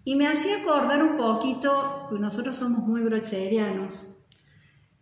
Y 0.09 0.17
me 0.17 0.27
hacía 0.27 0.63
acordar 0.63 1.03
un 1.03 1.19
poquito, 1.19 2.07
pues 2.09 2.19
nosotros 2.19 2.57
somos 2.57 2.79
muy 2.79 3.03
brocherianos, 3.03 4.07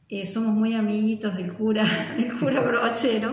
eh, 0.09 0.27
somos 0.27 0.53
muy 0.53 0.75
amiguitos 0.75 1.37
del 1.37 1.53
cura, 1.53 1.85
del 2.17 2.37
cura 2.37 2.61
brochero, 2.61 3.33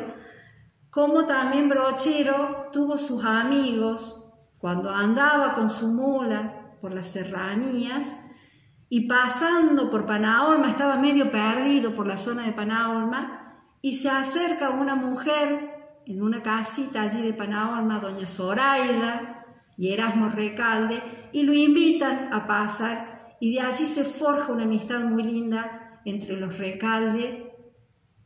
como 0.91 1.25
también 1.25 1.67
brochero 1.67 2.67
tuvo 2.71 2.95
sus 2.99 3.25
amigos 3.25 4.35
cuando 4.59 4.91
andaba 4.91 5.55
con 5.55 5.67
su 5.67 5.95
mula 5.95 6.75
por 6.79 6.93
las 6.93 7.07
serranías, 7.07 8.17
y 8.87 9.07
pasando 9.07 9.89
por 9.89 10.05
Panaolma, 10.05 10.69
estaba 10.69 10.97
medio 10.97 11.31
perdido 11.31 11.95
por 11.95 12.05
la 12.05 12.17
zona 12.17 12.43
de 12.43 12.51
Panaolma, 12.51 13.65
y 13.81 13.93
se 13.93 14.11
acerca 14.11 14.69
una 14.69 14.93
mujer 14.93 16.03
en 16.05 16.21
una 16.21 16.43
casita 16.43 17.01
allí 17.01 17.23
de 17.23 17.33
Panaolma, 17.33 17.97
doña 17.97 18.27
Zoraida 18.27 19.42
y 19.77 19.91
Erasmo 19.91 20.29
Recalde, 20.29 21.01
y 21.31 21.43
lo 21.43 21.53
invitan 21.53 22.33
a 22.33 22.47
pasar, 22.47 23.35
y 23.39 23.53
de 23.53 23.61
allí 23.61 23.85
se 23.85 24.03
forja 24.03 24.51
una 24.51 24.63
amistad 24.63 25.01
muy 25.01 25.23
linda 25.23 26.01
entre 26.05 26.37
los 26.37 26.57
Recalde, 26.57 27.51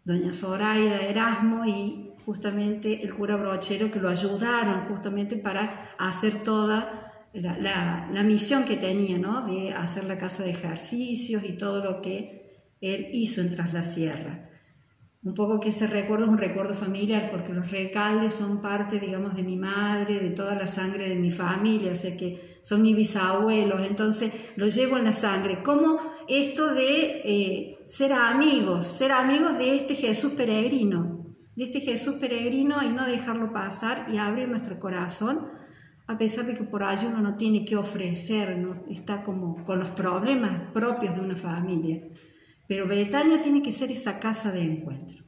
doña 0.03 0.33
Zoraida, 0.33 1.01
Erasmo 1.01 1.65
y 1.65 2.13
justamente 2.25 3.03
el 3.03 3.13
cura 3.13 3.35
Brochero, 3.35 3.89
que 3.89 3.99
lo 3.99 4.09
ayudaron 4.09 4.85
justamente 4.89 5.37
para 5.37 5.95
hacer 5.97 6.43
toda 6.43 7.07
la, 7.33 8.23
misión 8.23 8.65
que 8.65 8.77
tenía, 8.77 9.17
¿no? 9.17 9.45
De 9.45 9.71
hacer 9.71 10.05
la 10.05 10.17
casa 10.17 10.43
de 10.43 10.51
ejercicios 10.51 11.43
y 11.43 11.53
todo 11.53 11.83
lo 11.83 12.01
que 12.01 12.73
él 12.81 13.09
hizo 13.13 13.41
en 13.41 13.55
Tras 13.55 13.73
la 13.73 13.83
Sierra. 13.83 14.46
Un 15.24 15.33
poco 15.33 15.59
que 15.59 15.69
ese 15.69 15.88
recuerdo 15.88 16.25
es 16.25 16.31
un 16.31 16.38
recuerdo 16.38 16.74
familiar, 16.74 17.29
porque 17.31 17.51
los 17.51 17.71
recaldes 17.71 18.36
son 18.36 18.62
parte, 18.62 19.00
digamos, 19.00 19.36
de 19.36 19.43
mi 19.43 19.57
madre, 19.57 20.19
de 20.19 20.29
toda 20.29 20.55
la 20.55 20.67
sangre 20.67 21.09
de 21.09 21.15
mi 21.15 21.31
familia, 21.31 21.91
o 21.91 21.95
sea 21.95 22.15
que 22.15 22.59
son 22.62 22.81
mis 22.81 22.95
bisabuelos, 22.95 23.81
entonces 23.88 24.33
lo 24.55 24.67
llevo 24.67 24.97
en 24.97 25.05
la 25.05 25.13
sangre. 25.13 25.63
Como 25.63 26.00
esto 26.27 26.74
de 26.74 27.21
eh, 27.25 27.77
ser 27.86 28.13
amigos, 28.13 28.86
ser 28.86 29.12
amigos 29.12 29.57
de 29.57 29.75
este 29.75 29.95
Jesús 29.95 30.33
peregrino, 30.33 31.25
de 31.55 31.63
este 31.63 31.81
Jesús 31.81 32.15
peregrino 32.15 32.83
y 32.83 32.89
no 32.89 33.05
dejarlo 33.05 33.51
pasar 33.51 34.05
y 34.12 34.17
abrir 34.17 34.47
nuestro 34.47 34.79
corazón 34.79 35.57
a 36.07 36.17
pesar 36.17 36.45
de 36.45 36.55
que 36.55 36.63
por 36.63 36.83
allí 36.83 37.05
uno 37.05 37.21
no 37.21 37.36
tiene 37.36 37.65
que 37.65 37.75
ofrecer, 37.75 38.57
¿no? 38.57 38.86
está 38.89 39.24
como 39.24 39.63
con 39.65 39.79
los 39.79 39.91
problemas 39.91 40.71
propios 40.74 41.15
de 41.15 41.21
una 41.21 41.36
familia. 41.36 42.01
Pero 42.67 42.88
Betania 42.88 43.41
tiene 43.41 43.62
que 43.62 43.71
ser 43.71 43.91
esa 43.91 44.19
casa 44.19 44.51
de 44.51 44.62
encuentro. 44.62 45.24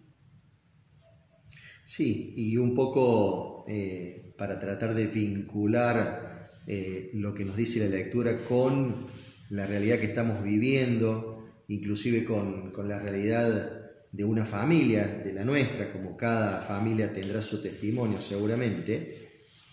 Sí, 1.86 2.34
y 2.38 2.58
un 2.58 2.76
poco 2.76 3.66
eh, 3.68 4.36
para 4.38 4.60
tratar 4.60 4.94
de 4.94 5.08
vincular 5.08 6.50
eh, 6.68 7.10
lo 7.14 7.34
que 7.34 7.46
nos 7.46 7.56
dice 7.56 7.80
la 7.80 7.96
lectura 7.96 8.38
con 8.48 9.08
la 9.50 9.66
realidad 9.66 9.98
que 9.98 10.06
estamos 10.06 10.44
viviendo, 10.44 11.64
inclusive 11.68 12.24
con, 12.24 12.72
con 12.72 12.88
la 12.88 13.00
realidad 13.00 13.80
de 14.12 14.24
una 14.24 14.46
familia, 14.46 15.08
de 15.24 15.34
la 15.34 15.44
nuestra, 15.44 15.92
como 15.92 16.16
cada 16.16 16.62
familia 16.62 17.12
tendrá 17.12 17.42
su 17.42 17.62
testimonio 17.62 18.22
seguramente, 18.22 19.30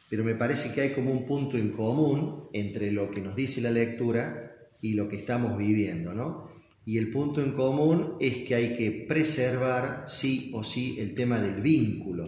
pero 0.09 0.25
me 0.25 0.35
parece 0.35 0.73
que 0.73 0.83
hay 0.83 0.91
como 0.93 1.11
un 1.11 1.27
punto 1.27 1.59
en 1.59 1.71
común 1.71 2.49
entre 2.53 2.93
lo 2.93 3.11
que 3.11 3.21
nos 3.21 3.35
dice 3.35 3.61
la 3.61 3.71
lectura 3.71 4.57
y 4.81 4.95
lo 4.95 5.09
que 5.09 5.17
estamos 5.17 5.59
viviendo, 5.59 6.15
¿no? 6.15 6.56
Y 6.89 6.99
el 6.99 7.11
punto 7.11 7.43
en 7.43 7.51
común 7.51 8.15
es 8.21 8.39
que 8.39 8.55
hay 8.55 8.75
que 8.75 8.93
preservar 9.09 10.05
sí 10.07 10.53
o 10.55 10.63
sí 10.63 10.99
el 11.01 11.15
tema 11.15 11.41
del 11.41 11.61
vínculo, 11.61 12.23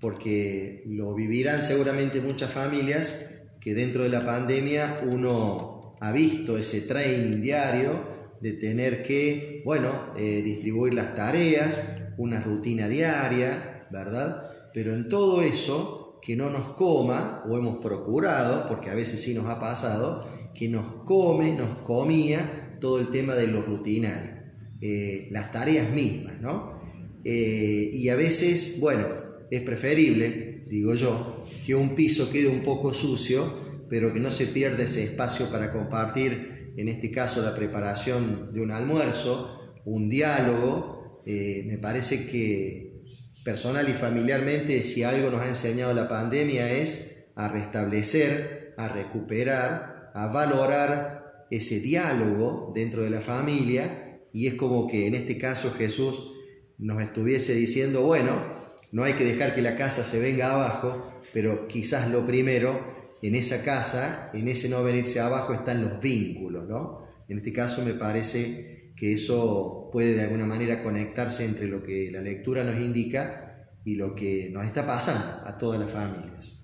porque 0.00 0.84
lo 0.86 1.12
vivirán 1.12 1.60
seguramente 1.60 2.20
muchas 2.20 2.52
familias 2.52 3.42
que 3.60 3.74
dentro 3.74 4.04
de 4.04 4.10
la 4.10 4.20
pandemia 4.20 4.96
uno 5.12 5.96
ha 6.00 6.12
visto 6.12 6.56
ese 6.56 6.82
training 6.82 7.42
diario 7.42 8.38
de 8.40 8.52
tener 8.52 9.02
que, 9.02 9.60
bueno, 9.64 10.14
eh, 10.16 10.40
distribuir 10.40 10.94
las 10.94 11.16
tareas, 11.16 11.98
una 12.16 12.40
rutina 12.40 12.86
diaria, 12.86 13.88
¿verdad? 13.90 14.70
Pero 14.72 14.94
en 14.94 15.08
todo 15.08 15.42
eso, 15.42 16.20
que 16.22 16.36
no 16.36 16.48
nos 16.48 16.68
coma, 16.74 17.42
o 17.48 17.56
hemos 17.56 17.78
procurado, 17.78 18.68
porque 18.68 18.88
a 18.88 18.94
veces 18.94 19.20
sí 19.20 19.34
nos 19.34 19.46
ha 19.46 19.58
pasado, 19.58 20.24
que 20.54 20.68
nos 20.68 20.86
come, 21.04 21.52
nos 21.56 21.80
comía 21.80 22.69
todo 22.80 22.98
el 22.98 23.08
tema 23.08 23.34
de 23.34 23.46
lo 23.46 23.62
rutinario, 23.62 24.42
eh, 24.80 25.28
las 25.30 25.52
tareas 25.52 25.90
mismas, 25.90 26.40
¿no? 26.40 26.80
Eh, 27.24 27.90
y 27.92 28.08
a 28.08 28.16
veces, 28.16 28.78
bueno, 28.80 29.06
es 29.50 29.62
preferible, 29.62 30.64
digo 30.68 30.94
yo, 30.94 31.40
que 31.64 31.74
un 31.74 31.94
piso 31.94 32.30
quede 32.30 32.48
un 32.48 32.62
poco 32.62 32.94
sucio, 32.94 33.86
pero 33.88 34.12
que 34.12 34.20
no 34.20 34.30
se 34.30 34.46
pierda 34.46 34.84
ese 34.84 35.02
espacio 35.02 35.50
para 35.50 35.70
compartir, 35.70 36.72
en 36.76 36.88
este 36.88 37.10
caso, 37.10 37.42
la 37.42 37.54
preparación 37.54 38.52
de 38.52 38.60
un 38.60 38.70
almuerzo, 38.70 39.74
un 39.84 40.08
diálogo. 40.08 41.22
Eh, 41.26 41.64
me 41.66 41.76
parece 41.78 42.26
que 42.26 43.02
personal 43.44 43.88
y 43.88 43.92
familiarmente, 43.92 44.80
si 44.82 45.02
algo 45.02 45.30
nos 45.30 45.42
ha 45.42 45.48
enseñado 45.48 45.92
la 45.92 46.08
pandemia 46.08 46.72
es 46.72 47.28
a 47.34 47.48
restablecer, 47.48 48.74
a 48.76 48.88
recuperar, 48.88 50.10
a 50.14 50.28
valorar 50.28 51.19
ese 51.50 51.80
diálogo 51.80 52.72
dentro 52.74 53.02
de 53.02 53.10
la 53.10 53.20
familia 53.20 54.20
y 54.32 54.46
es 54.46 54.54
como 54.54 54.86
que 54.86 55.06
en 55.06 55.14
este 55.14 55.38
caso 55.38 55.72
Jesús 55.72 56.32
nos 56.78 57.02
estuviese 57.02 57.54
diciendo, 57.54 58.02
bueno, 58.02 58.60
no 58.92 59.04
hay 59.04 59.14
que 59.14 59.24
dejar 59.24 59.54
que 59.54 59.62
la 59.62 59.76
casa 59.76 60.04
se 60.04 60.20
venga 60.20 60.52
abajo, 60.52 61.20
pero 61.32 61.68
quizás 61.68 62.10
lo 62.10 62.24
primero 62.24 63.16
en 63.22 63.34
esa 63.34 63.62
casa, 63.62 64.30
en 64.32 64.48
ese 64.48 64.68
no 64.68 64.82
venirse 64.82 65.20
abajo, 65.20 65.52
están 65.52 65.82
los 65.82 66.00
vínculos, 66.00 66.68
¿no? 66.68 67.06
En 67.28 67.38
este 67.38 67.52
caso 67.52 67.84
me 67.84 67.94
parece 67.94 68.92
que 68.96 69.12
eso 69.12 69.88
puede 69.92 70.14
de 70.14 70.22
alguna 70.22 70.46
manera 70.46 70.82
conectarse 70.82 71.44
entre 71.44 71.66
lo 71.66 71.82
que 71.82 72.10
la 72.10 72.20
lectura 72.20 72.64
nos 72.64 72.80
indica 72.80 73.68
y 73.84 73.94
lo 73.96 74.14
que 74.14 74.50
nos 74.50 74.64
está 74.64 74.86
pasando 74.86 75.46
a 75.46 75.56
todas 75.58 75.80
las 75.80 75.90
familias. 75.90 76.59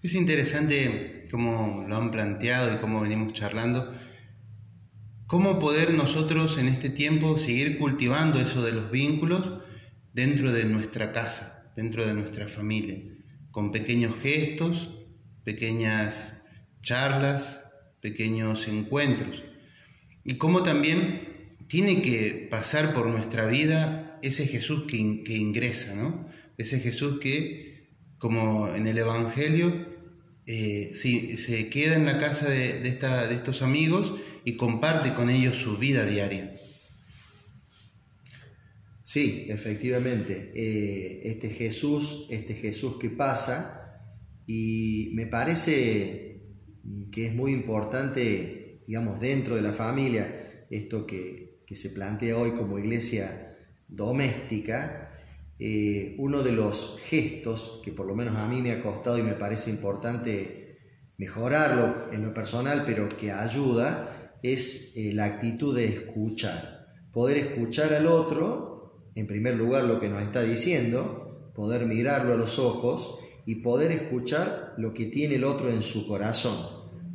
Es 0.00 0.14
interesante 0.14 1.26
cómo 1.30 1.84
lo 1.88 1.96
han 1.96 2.12
planteado 2.12 2.72
y 2.72 2.78
cómo 2.78 3.00
venimos 3.00 3.32
charlando. 3.32 3.92
¿Cómo 5.26 5.58
poder 5.58 5.92
nosotros 5.92 6.56
en 6.58 6.68
este 6.68 6.88
tiempo 6.88 7.36
seguir 7.36 7.78
cultivando 7.78 8.40
eso 8.40 8.62
de 8.62 8.72
los 8.72 8.90
vínculos 8.92 9.52
dentro 10.12 10.52
de 10.52 10.64
nuestra 10.64 11.10
casa, 11.10 11.72
dentro 11.74 12.06
de 12.06 12.14
nuestra 12.14 12.46
familia, 12.46 12.98
con 13.50 13.72
pequeños 13.72 14.14
gestos, 14.22 14.90
pequeñas 15.44 16.42
charlas, 16.80 17.64
pequeños 18.00 18.68
encuentros. 18.68 19.42
Y 20.24 20.34
cómo 20.34 20.62
también 20.62 21.56
tiene 21.66 22.02
que 22.02 22.46
pasar 22.50 22.92
por 22.92 23.08
nuestra 23.08 23.46
vida 23.46 24.18
ese 24.22 24.46
Jesús 24.46 24.84
que, 24.88 24.96
ingresa, 24.96 25.94
¿no? 25.94 26.28
Ese 26.56 26.80
Jesús 26.80 27.18
que, 27.20 27.77
como 28.18 28.68
en 28.74 28.86
el 28.86 28.98
Evangelio, 28.98 29.86
eh, 30.46 30.90
se 30.94 31.68
queda 31.68 31.94
en 31.94 32.06
la 32.06 32.18
casa 32.18 32.48
de, 32.48 32.80
de 32.80 33.34
estos 33.34 33.62
amigos 33.62 34.14
y 34.44 34.56
comparte 34.56 35.14
con 35.14 35.30
ellos 35.30 35.56
su 35.56 35.76
vida 35.76 36.04
diaria. 36.04 36.58
Sí, 39.08 39.46
efectivamente. 39.48 40.52
Eh, 40.54 41.22
este 41.24 41.48
Jesús, 41.48 42.26
este 42.28 42.52
Jesús 42.52 42.98
que 42.98 43.08
pasa, 43.08 44.02
y 44.46 45.12
me 45.14 45.26
parece 45.26 46.42
que 47.10 47.28
es 47.28 47.34
muy 47.34 47.52
importante, 47.52 48.82
digamos, 48.86 49.18
dentro 49.18 49.56
de 49.56 49.62
la 49.62 49.72
familia, 49.72 50.66
esto 50.68 51.06
que, 51.06 51.62
se 51.72 51.88
plantea 51.88 52.36
hoy 52.36 52.50
como 52.50 52.78
iglesia 52.78 53.56
doméstica, 53.88 55.07
eh, 55.58 56.14
uno 56.18 56.42
de 56.42 56.52
los 56.52 56.98
gestos 57.02 57.80
que 57.84 57.92
por 57.92 58.06
lo 58.06 58.14
menos 58.14 58.36
a 58.36 58.46
mí 58.46 58.62
me 58.62 58.72
ha 58.72 58.80
costado 58.80 59.18
y 59.18 59.22
me 59.22 59.32
parece 59.32 59.70
importante 59.70 60.78
mejorarlo 61.16 62.12
en 62.12 62.24
lo 62.24 62.32
personal, 62.32 62.84
pero 62.86 63.08
que 63.08 63.32
ayuda, 63.32 64.38
es 64.42 64.92
eh, 64.96 65.12
la 65.14 65.24
actitud 65.24 65.74
de 65.74 65.86
escuchar. 65.86 66.86
Poder 67.12 67.38
escuchar 67.38 67.92
al 67.92 68.06
otro, 68.06 69.10
en 69.16 69.26
primer 69.26 69.56
lugar 69.56 69.84
lo 69.84 69.98
que 69.98 70.08
nos 70.08 70.22
está 70.22 70.42
diciendo, 70.42 71.50
poder 71.54 71.86
mirarlo 71.86 72.34
a 72.34 72.36
los 72.36 72.60
ojos 72.60 73.18
y 73.46 73.56
poder 73.56 73.90
escuchar 73.90 74.74
lo 74.76 74.94
que 74.94 75.06
tiene 75.06 75.36
el 75.36 75.44
otro 75.44 75.70
en 75.70 75.82
su 75.82 76.06
corazón 76.06 76.56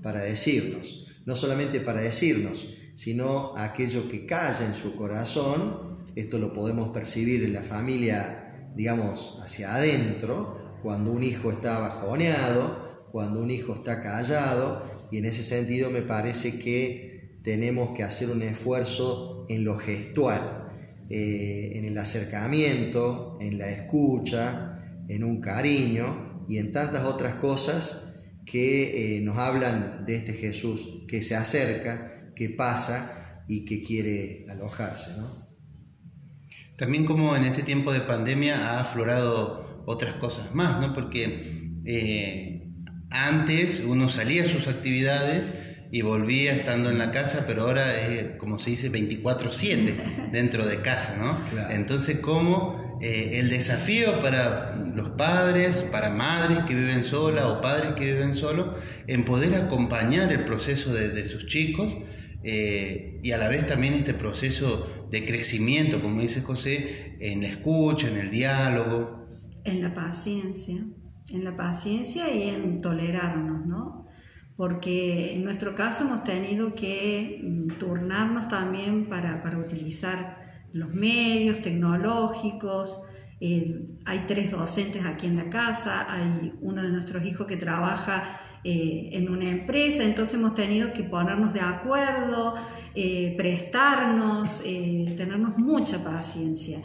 para 0.02 0.24
decirnos, 0.24 1.08
no 1.26 1.36
solamente 1.36 1.80
para 1.80 2.02
decirnos, 2.02 2.76
sino 2.96 3.58
aquello 3.58 4.08
que 4.10 4.26
calla 4.26 4.66
en 4.66 4.76
su 4.76 4.98
corazón, 4.98 5.98
esto 6.16 6.38
lo 6.40 6.54
podemos 6.54 6.90
percibir 6.90 7.44
en 7.44 7.54
la 7.54 7.64
familia, 7.64 8.70
digamos, 8.76 9.40
hacia 9.44 9.76
adentro, 9.76 10.80
cuando 10.82 11.12
un 11.12 11.24
hijo 11.24 11.52
está 11.52 11.80
bajoneado, 11.80 13.08
cuando 13.12 13.40
un 13.40 13.52
hijo 13.52 13.74
está 13.74 14.02
callado, 14.02 14.84
y 15.12 15.18
en 15.18 15.26
ese 15.26 15.44
sentido 15.44 15.90
me 15.90 16.02
parece 16.02 16.60
que 16.60 17.40
tenemos 17.44 17.92
que 17.92 18.04
hacer 18.04 18.30
un 18.30 18.42
esfuerzo 18.42 19.46
en 19.50 19.64
lo 19.64 19.78
gestual, 19.78 20.70
eh, 21.10 21.74
en 21.76 21.86
el 21.86 21.98
acercamiento, 21.98 23.38
en 23.42 23.58
la 23.58 23.70
escucha, 23.70 24.80
en 25.08 25.24
un 25.24 25.42
cariño 25.42 26.46
y 26.48 26.58
en 26.58 26.72
tantas 26.72 27.04
otras 27.04 27.36
cosas 27.36 28.22
que 28.46 29.18
eh, 29.18 29.22
nos 29.22 29.38
hablan 29.38 30.06
de 30.06 30.16
este 30.16 30.34
Jesús 30.34 31.06
que 31.08 31.22
se 31.22 31.36
acerca, 31.36 32.32
que 32.36 32.50
pasa 32.50 33.44
y 33.48 33.66
que 33.66 33.84
quiere 33.84 34.46
alojarse. 34.50 35.12
También 36.78 37.06
como 37.06 37.36
en 37.36 37.46
este 37.46 37.64
tiempo 37.64 37.94
de 37.94 38.02
pandemia 38.02 38.72
ha 38.72 38.82
aflorado 38.82 39.84
otras 39.86 40.14
cosas 40.16 40.54
más, 40.56 40.80
¿no? 40.82 40.94
porque 40.94 41.72
eh, 41.86 42.68
antes 43.10 43.84
uno 43.86 44.10
salía 44.10 44.44
a 44.44 44.48
sus 44.48 44.68
actividades 44.68 45.52
y 45.92 46.02
volvía 46.02 46.54
estando 46.54 46.90
en 46.90 46.98
la 46.98 47.12
casa, 47.12 47.44
pero 47.46 47.64
ahora 47.64 48.02
es, 48.08 48.32
como 48.38 48.58
se 48.58 48.72
dice, 48.72 48.92
24/7 48.92 50.32
dentro 50.32 50.66
de 50.66 50.82
casa, 50.82 51.18
¿no? 51.18 51.38
Entonces, 51.70 52.18
¿cómo 52.18 52.98
eh, 53.00 53.40
el 53.40 53.50
desafío 53.50 54.20
para 54.20 54.76
los 54.76 55.12
padres, 55.12 55.84
para 55.92 56.10
madres 56.10 56.60
que 56.66 56.74
viven 56.74 57.04
solas 57.04 57.46
o 57.46 57.62
padres 57.62 57.94
que 57.94 58.06
viven 58.06 58.34
solos, 58.34 58.76
en 59.08 59.26
poder 59.26 59.54
acompañar 59.56 60.32
el 60.32 60.46
proceso 60.46 60.94
de, 60.94 61.26
sus 61.28 61.46
chicos 61.46 61.94
eh, 62.44 63.20
y 63.24 63.32
a 63.32 63.38
la 63.38 63.48
vez 63.48 63.66
también 63.66 63.94
este 63.94 64.14
proceso 64.14 65.08
de 65.10 65.26
crecimiento, 65.26 66.02
como 66.02 66.22
dice 66.22 66.42
José, 66.42 67.16
en 67.20 67.42
la 67.42 67.48
escucha, 67.48 68.10
en 68.10 68.18
el 68.18 68.32
diálogo. 68.32 69.28
En 69.64 69.82
la 69.82 69.94
paciencia, 69.94 70.86
en 71.30 71.44
la 71.44 71.56
paciencia 71.56 72.34
y 72.34 72.50
en 72.50 72.82
tolerarnos, 72.82 73.66
¿no? 73.66 74.08
Porque 74.58 75.34
en 75.34 75.44
nuestro 75.46 75.74
caso 75.74 76.04
hemos 76.04 76.24
tenido 76.24 76.76
que 76.76 77.40
mm, 77.42 77.80
turnarnos 77.80 78.50
también 78.50 79.06
para, 79.06 79.42
para 79.42 79.58
utilizar 79.58 80.68
los 80.74 80.94
medios 80.94 81.62
tecnológicos. 81.62 83.06
Eh, 83.40 83.88
hay 84.06 84.26
tres 84.28 84.52
docentes 84.52 85.06
aquí 85.06 85.28
en 85.28 85.38
la 85.38 85.50
casa, 85.50 86.12
hay 86.12 86.54
uno 86.62 86.84
de 86.84 86.90
nuestros 86.90 87.24
hijos 87.26 87.48
que 87.48 87.58
trabaja 87.58 88.42
eh, 88.64 89.10
en 89.14 89.30
una 89.30 89.50
empresa, 89.50 90.04
entonces 90.04 90.36
hemos 90.36 90.56
tenido 90.56 90.94
que 90.94 91.04
ponernos 91.04 91.54
de 91.54 91.62
acuerdo, 91.62 92.56
eh, 92.96 93.34
prestarnos, 93.38 94.64
tenernos 94.64 95.58
mucha 95.58 96.04
paciencia. 96.04 96.82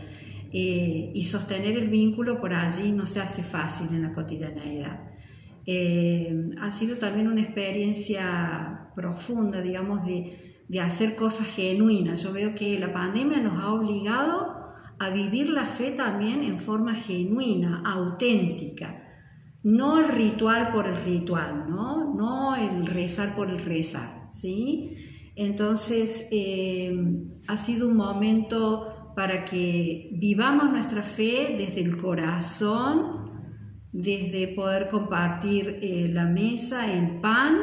y 0.51 1.25
sostener 1.25 1.77
el 1.77 1.89
vínculo 1.89 2.41
por 2.41 2.55
allí 2.55 2.93
no 2.93 3.05
se 3.05 3.21
hace 3.21 3.43
fácil 3.43 3.89
en 3.95 4.03
la 4.03 4.13
cotidianeidad. 4.13 4.99
ha 6.61 6.71
sido 6.71 6.97
también 6.97 7.29
una 7.29 7.43
experiencia 7.43 8.89
profunda, 8.97 9.61
digamos, 9.61 10.07
de, 10.07 10.65
de 10.69 10.81
hacer 10.81 11.17
cosas 11.17 11.49
genuinas. 11.49 12.23
Yo 12.23 12.33
veo 12.33 12.55
que 12.55 12.79
la 12.79 12.93
pandemia 12.93 13.41
nos 13.41 13.63
ha 13.63 13.73
obligado 13.73 14.59
a 14.99 15.11
vivir 15.11 15.51
la 15.51 15.65
fe 15.65 15.93
también 15.93 16.43
en 16.43 16.59
forma 16.59 16.95
genuina, 16.95 17.83
auténtica. 17.85 19.08
No 19.69 19.99
el 19.99 20.09
ritual 20.09 20.73
por 20.73 20.87
el 20.87 20.97
ritual, 20.97 21.67
¿no? 21.69 22.15
No 22.15 22.57
el 22.57 22.87
rezar 22.87 23.37
por 23.37 23.51
el 23.51 23.59
rezar, 23.59 24.31
¿sí? 24.33 24.97
Entonces, 25.37 26.27
eh, 26.33 26.97
ha 27.47 27.57
sido 27.59 27.87
un 27.89 27.97
momento 27.97 29.13
para 29.15 29.45
que 29.45 30.09
vivamos 30.15 30.71
nuestra 30.71 31.03
fe 31.03 31.55
desde 31.59 31.83
el 31.83 31.99
corazón, 31.99 33.31
desde 33.93 34.49
poder 34.49 34.89
compartir 34.89 35.81
eh, 35.83 36.09
la 36.11 36.25
mesa, 36.25 36.91
el 36.91 37.21
pan, 37.21 37.61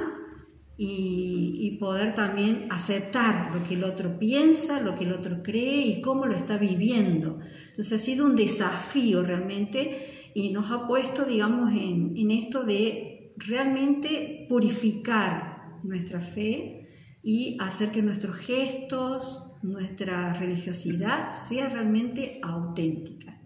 y, 0.78 1.78
poder 1.80 2.14
también 2.14 2.68
aceptar 2.70 3.54
lo 3.54 3.64
que 3.64 3.76
el 3.76 3.84
otro 3.84 4.20
piensa, 4.20 4.82
lo 4.82 4.96
que 4.96 5.06
el 5.06 5.14
otro 5.14 5.42
cree 5.44 5.88
y 5.88 6.02
cómo 6.02 6.26
lo 6.26 6.36
está 6.36 6.58
viviendo. 6.58 7.40
Entonces 7.70 7.94
ha 7.94 8.04
sido 8.04 8.26
un 8.26 8.36
desafío 8.36 9.24
realmente 9.24 10.15
y 10.36 10.50
nos 10.50 10.70
ha 10.70 10.86
puesto, 10.86 11.24
digamos, 11.24 11.72
en, 11.72 12.30
esto 12.30 12.66
de 12.66 13.34
realmente 13.38 14.46
purificar 14.50 15.80
nuestra 15.82 16.20
fe 16.20 16.90
y 17.24 17.58
hacer 17.62 17.92
que 17.92 18.02
nuestros 18.02 18.36
gestos, 18.36 19.54
nuestra 19.64 20.34
religiosidad 20.34 21.32
sea 21.32 21.70
realmente 21.70 22.40
auténtica. 22.44 23.42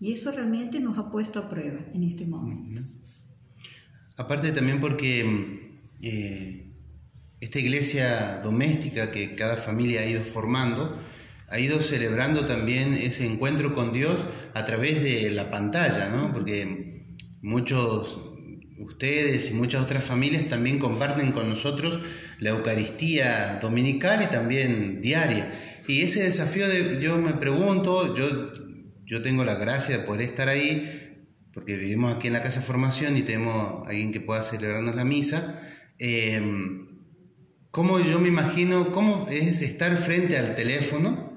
Y 0.00 0.12
eso 0.12 0.32
realmente 0.32 0.80
nos 0.80 0.96
ha 0.96 1.10
puesto 1.10 1.38
a 1.38 1.50
prueba 1.50 1.84
en 1.92 2.02
este 2.02 2.24
momento. 2.24 2.80
Aparte 4.16 4.52
también 4.52 4.80
porque 4.80 5.70
eh, 6.00 6.72
esta 7.40 7.58
iglesia 7.58 8.40
doméstica 8.42 9.10
que 9.10 9.34
cada 9.34 9.58
familia 9.58 10.00
ha 10.00 10.06
ido 10.06 10.22
formando, 10.22 10.98
ha 11.52 11.58
ido 11.58 11.82
celebrando 11.82 12.46
también 12.46 12.94
ese 12.94 13.26
encuentro 13.26 13.74
con 13.74 13.92
Dios 13.92 14.24
a 14.54 14.64
través 14.64 15.02
de 15.02 15.30
la 15.30 15.50
pantalla, 15.50 16.08
¿no? 16.08 16.32
Porque 16.32 17.02
muchos 17.42 18.18
ustedes 18.78 19.50
y 19.50 19.54
muchas 19.54 19.82
otras 19.82 20.02
familias 20.02 20.48
también 20.48 20.78
comparten 20.78 21.30
con 21.32 21.50
nosotros 21.50 22.00
la 22.40 22.50
Eucaristía 22.50 23.58
dominical 23.60 24.22
y 24.22 24.26
también 24.28 25.02
diaria. 25.02 25.52
Y 25.86 26.00
ese 26.00 26.22
desafío 26.22 26.66
de, 26.66 26.98
yo 27.02 27.18
me 27.18 27.34
pregunto, 27.34 28.16
yo, 28.16 28.52
yo 29.04 29.20
tengo 29.20 29.44
la 29.44 29.56
gracia 29.56 29.98
de 29.98 30.04
poder 30.04 30.22
estar 30.22 30.48
ahí, 30.48 31.28
porque 31.52 31.76
vivimos 31.76 32.14
aquí 32.14 32.28
en 32.28 32.32
la 32.32 32.42
casa 32.42 32.60
de 32.60 32.66
formación 32.66 33.14
y 33.14 33.22
tenemos 33.22 33.86
a 33.86 33.90
alguien 33.90 34.10
que 34.10 34.20
pueda 34.20 34.42
celebrarnos 34.42 34.94
la 34.94 35.04
misa. 35.04 35.60
Em, 35.98 36.88
¿Cómo 37.70 38.00
yo 38.00 38.20
me 38.20 38.28
imagino, 38.28 38.90
cómo 38.90 39.26
es 39.30 39.60
estar 39.60 39.96
frente 39.98 40.38
al 40.38 40.54
teléfono 40.54 41.31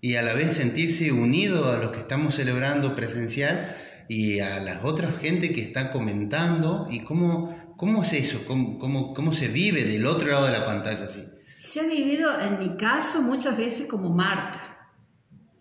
y 0.00 0.16
a 0.16 0.22
la 0.22 0.34
vez 0.34 0.54
sentirse 0.54 1.12
unido 1.12 1.70
a 1.70 1.78
lo 1.78 1.92
que 1.92 2.00
estamos 2.00 2.34
celebrando 2.34 2.94
presencial? 2.94 3.74
y 4.08 4.40
a 4.40 4.60
las 4.60 4.84
otras 4.84 5.16
gente 5.16 5.52
que 5.52 5.60
está 5.60 5.90
comentando 5.90 6.86
y 6.90 7.00
cómo, 7.00 7.54
cómo 7.76 8.02
es 8.02 8.14
eso, 8.14 8.40
cómo, 8.46 8.78
cómo, 8.78 9.12
cómo 9.12 9.32
se 9.32 9.48
vive 9.48 9.84
del 9.84 10.06
otro 10.06 10.28
lado 10.28 10.46
de 10.46 10.52
la 10.52 10.64
pantalla 10.64 11.04
así. 11.04 11.28
Se 11.60 11.80
ha 11.80 11.86
vivido 11.86 12.40
en 12.40 12.58
mi 12.58 12.76
caso 12.76 13.20
muchas 13.20 13.56
veces 13.58 13.86
como 13.86 14.08
Marta, 14.08 14.60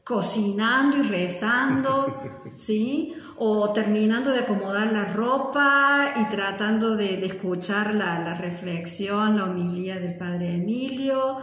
cocinando 0.06 0.98
y 0.98 1.02
rezando, 1.02 2.24
¿sí? 2.56 3.14
O 3.36 3.74
terminando 3.74 4.32
de 4.32 4.40
acomodar 4.40 4.94
la 4.94 5.06
ropa 5.06 6.14
y 6.16 6.30
tratando 6.30 6.96
de, 6.96 7.18
de 7.18 7.28
escuchar 7.28 7.94
la, 7.94 8.20
la 8.20 8.34
reflexión, 8.34 9.38
la 9.38 9.44
homilía 9.44 10.00
del 10.00 10.18
Padre 10.18 10.56
Emilio, 10.56 11.40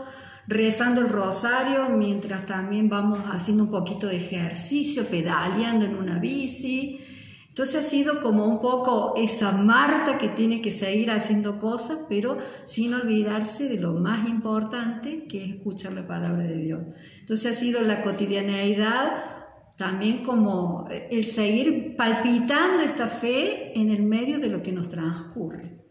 rezando 0.46 1.00
el 1.00 1.09
rosario 1.09 1.88
mientras 1.90 2.46
también 2.46 2.88
vamos 2.88 3.20
haciendo 3.33 3.64
un 3.64 3.70
poquito 3.70 4.07
de 4.07 4.16
ejercicio, 4.16 5.07
pedaleando 5.07 5.85
en 5.85 5.96
una 5.96 6.18
bici. 6.18 7.00
Entonces 7.48 7.76
ha 7.76 7.88
sido 7.88 8.20
como 8.20 8.46
un 8.46 8.61
poco 8.61 9.14
esa 9.16 9.52
Marta 9.52 10.18
que 10.18 10.28
tiene 10.28 10.61
que 10.61 10.72
seguir 10.72 11.11
haciendo 11.12 11.61
cosas, 11.61 12.00
pero 12.09 12.38
sin 12.64 12.92
olvidarse 12.94 13.68
de 13.68 13.78
lo 13.78 13.92
más 13.92 14.28
importante 14.28 15.26
que 15.28 15.44
es 15.44 15.50
escuchar 15.50 15.92
la 15.92 16.07
palabra 16.07 16.42
de 16.42 16.57
Dios. 16.57 16.80
Entonces 17.20 17.52
ha 17.52 17.54
sido 17.54 17.80
la 17.83 18.02
cotidianeidad 18.02 19.35
también 19.76 20.24
como 20.24 20.88
el 20.90 21.24
seguir 21.24 21.96
palpitando 21.96 22.83
esta 22.83 23.07
fe 23.07 23.78
en 23.78 23.90
el 23.90 24.02
medio 24.02 24.38
de 24.38 24.48
lo 24.48 24.62
que 24.62 24.72
nos 24.72 24.88
transcurre. 24.88 25.84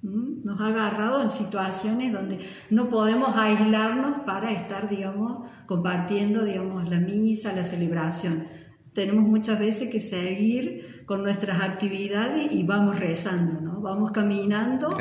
Nos 0.00 0.60
ha 0.60 0.68
agarrado 0.68 1.22
en 1.22 1.30
situaciones 1.30 2.12
donde 2.12 2.38
no 2.70 2.88
podemos 2.88 3.36
aislarnos 3.36 4.20
para 4.20 4.52
estar, 4.52 4.88
digamos, 4.88 5.48
compartiendo, 5.66 6.44
digamos, 6.44 6.88
la 6.88 7.00
misa, 7.00 7.52
la 7.52 7.64
celebración. 7.64 8.46
Tenemos 8.92 9.24
muchas 9.28 9.58
veces 9.58 9.90
que 9.90 10.00
seguir 10.00 11.04
con 11.04 11.22
nuestras 11.22 11.60
actividades 11.60 12.52
y 12.52 12.64
vamos 12.64 13.00
rezando, 13.00 13.60
¿no? 13.60 13.80
Vamos 13.80 14.12
caminando 14.12 14.96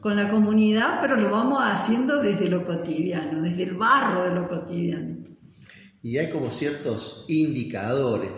con 0.00 0.16
la 0.16 0.28
comunidad, 0.30 0.98
pero 1.00 1.16
lo 1.16 1.30
vamos 1.30 1.60
haciendo 1.62 2.20
desde 2.20 2.48
lo 2.48 2.64
cotidiano, 2.64 3.42
desde 3.42 3.64
el 3.64 3.74
barro 3.74 4.24
de 4.24 4.34
lo 4.34 4.48
cotidiano. 4.48 5.18
Y 6.02 6.18
hay 6.18 6.28
como 6.28 6.50
ciertos 6.50 7.24
indicadores, 7.28 8.30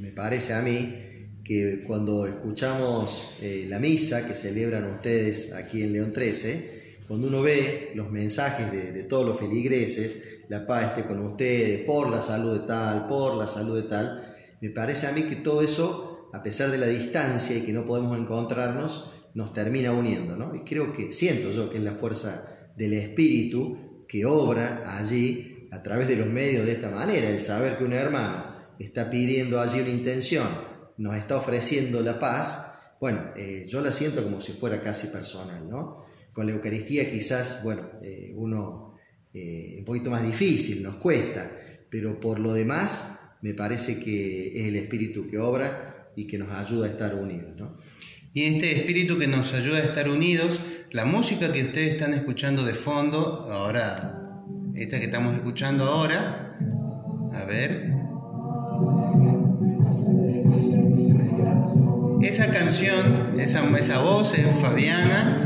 me 0.00 0.10
parece 0.10 0.52
a 0.52 0.60
mí, 0.60 1.05
que 1.46 1.84
cuando 1.86 2.26
escuchamos 2.26 3.36
eh, 3.40 3.66
la 3.68 3.78
misa 3.78 4.26
que 4.26 4.34
celebran 4.34 4.90
ustedes 4.90 5.52
aquí 5.52 5.82
en 5.82 5.92
León 5.92 6.12
13, 6.12 7.04
cuando 7.06 7.28
uno 7.28 7.40
ve 7.40 7.92
los 7.94 8.10
mensajes 8.10 8.72
de, 8.72 9.04
todos 9.04 9.24
los 9.24 9.38
feligreses, 9.38 10.40
la 10.48 10.66
paz 10.66 10.88
esté 10.88 11.06
con 11.06 11.24
ustedes, 11.24 11.84
por 11.84 12.10
la 12.10 12.20
salud 12.20 12.58
de 12.58 12.66
tal, 12.66 13.06
por 13.06 13.36
la 13.36 13.46
salud 13.46 13.76
de 13.76 13.88
tal, 13.88 14.34
me 14.60 14.70
parece 14.70 15.06
a 15.06 15.12
mí 15.12 15.22
que 15.22 15.36
todo 15.36 15.62
eso, 15.62 16.30
a 16.32 16.42
pesar 16.42 16.72
de 16.72 16.78
la 16.78 16.86
distancia 16.86 17.56
y 17.56 17.60
que 17.60 17.72
no 17.72 17.86
podemos 17.86 18.18
encontrarnos, 18.18 19.12
nos 19.34 19.52
termina 19.52 19.92
uniendo, 19.92 20.34
¿no? 20.36 20.52
Y 20.56 20.64
creo 20.64 20.92
que 20.92 21.12
siento 21.12 21.52
yo 21.52 21.70
que 21.70 21.76
es 21.76 21.84
la 21.84 21.94
fuerza 21.94 22.72
del 22.76 22.94
Espíritu 22.94 24.04
que 24.08 24.24
obra 24.24 24.98
allí 24.98 25.68
a 25.70 25.80
través 25.80 26.08
de 26.08 26.16
los 26.16 26.26
medios 26.26 26.66
de 26.66 26.72
esta 26.72 26.90
manera, 26.90 27.30
el 27.30 27.38
saber 27.38 27.76
que 27.76 27.84
un 27.84 27.92
hermano 27.92 28.46
está 28.80 29.08
pidiendo 29.08 29.60
allí 29.60 29.80
una 29.80 29.90
intención, 29.90 30.75
nos 30.98 31.16
está 31.16 31.36
ofreciendo 31.36 32.00
la 32.02 32.18
paz, 32.18 32.72
bueno, 33.00 33.32
eh, 33.36 33.66
yo 33.68 33.80
la 33.80 33.92
siento 33.92 34.22
como 34.22 34.40
si 34.40 34.52
fuera 34.52 34.80
casi 34.80 35.08
personal, 35.08 35.68
¿no? 35.68 36.04
Con 36.32 36.46
la 36.46 36.52
Eucaristía 36.52 37.10
quizás, 37.10 37.62
bueno, 37.62 37.82
eh, 38.02 38.32
uno 38.34 38.94
eh, 39.34 39.76
un 39.78 39.84
poquito 39.84 40.10
más 40.10 40.24
difícil, 40.24 40.82
nos 40.82 40.96
cuesta, 40.96 41.52
pero 41.90 42.18
por 42.18 42.38
lo 42.38 42.52
demás 42.52 43.20
me 43.42 43.54
parece 43.54 44.00
que 44.00 44.58
es 44.58 44.66
el 44.66 44.76
Espíritu 44.76 45.26
que 45.28 45.38
obra 45.38 46.10
y 46.16 46.26
que 46.26 46.38
nos 46.38 46.50
ayuda 46.50 46.86
a 46.86 46.90
estar 46.90 47.14
unidos, 47.14 47.54
¿no? 47.56 47.76
Y 48.32 48.44
este 48.44 48.76
espíritu 48.76 49.16
que 49.16 49.26
nos 49.26 49.54
ayuda 49.54 49.78
a 49.78 49.82
estar 49.82 50.10
unidos, 50.10 50.60
la 50.90 51.06
música 51.06 51.50
que 51.52 51.62
ustedes 51.62 51.92
están 51.92 52.12
escuchando 52.12 52.64
de 52.64 52.74
fondo, 52.74 53.18
ahora, 53.50 54.42
esta 54.74 54.98
que 54.98 55.06
estamos 55.06 55.34
escuchando 55.34 55.84
ahora, 55.84 56.54
a 57.32 57.44
ver, 57.46 57.90
esa 62.28 62.48
canción, 62.48 63.38
esa, 63.38 63.62
esa 63.78 63.98
voz 63.98 64.36
es 64.38 64.46
Fabiana, 64.60 65.36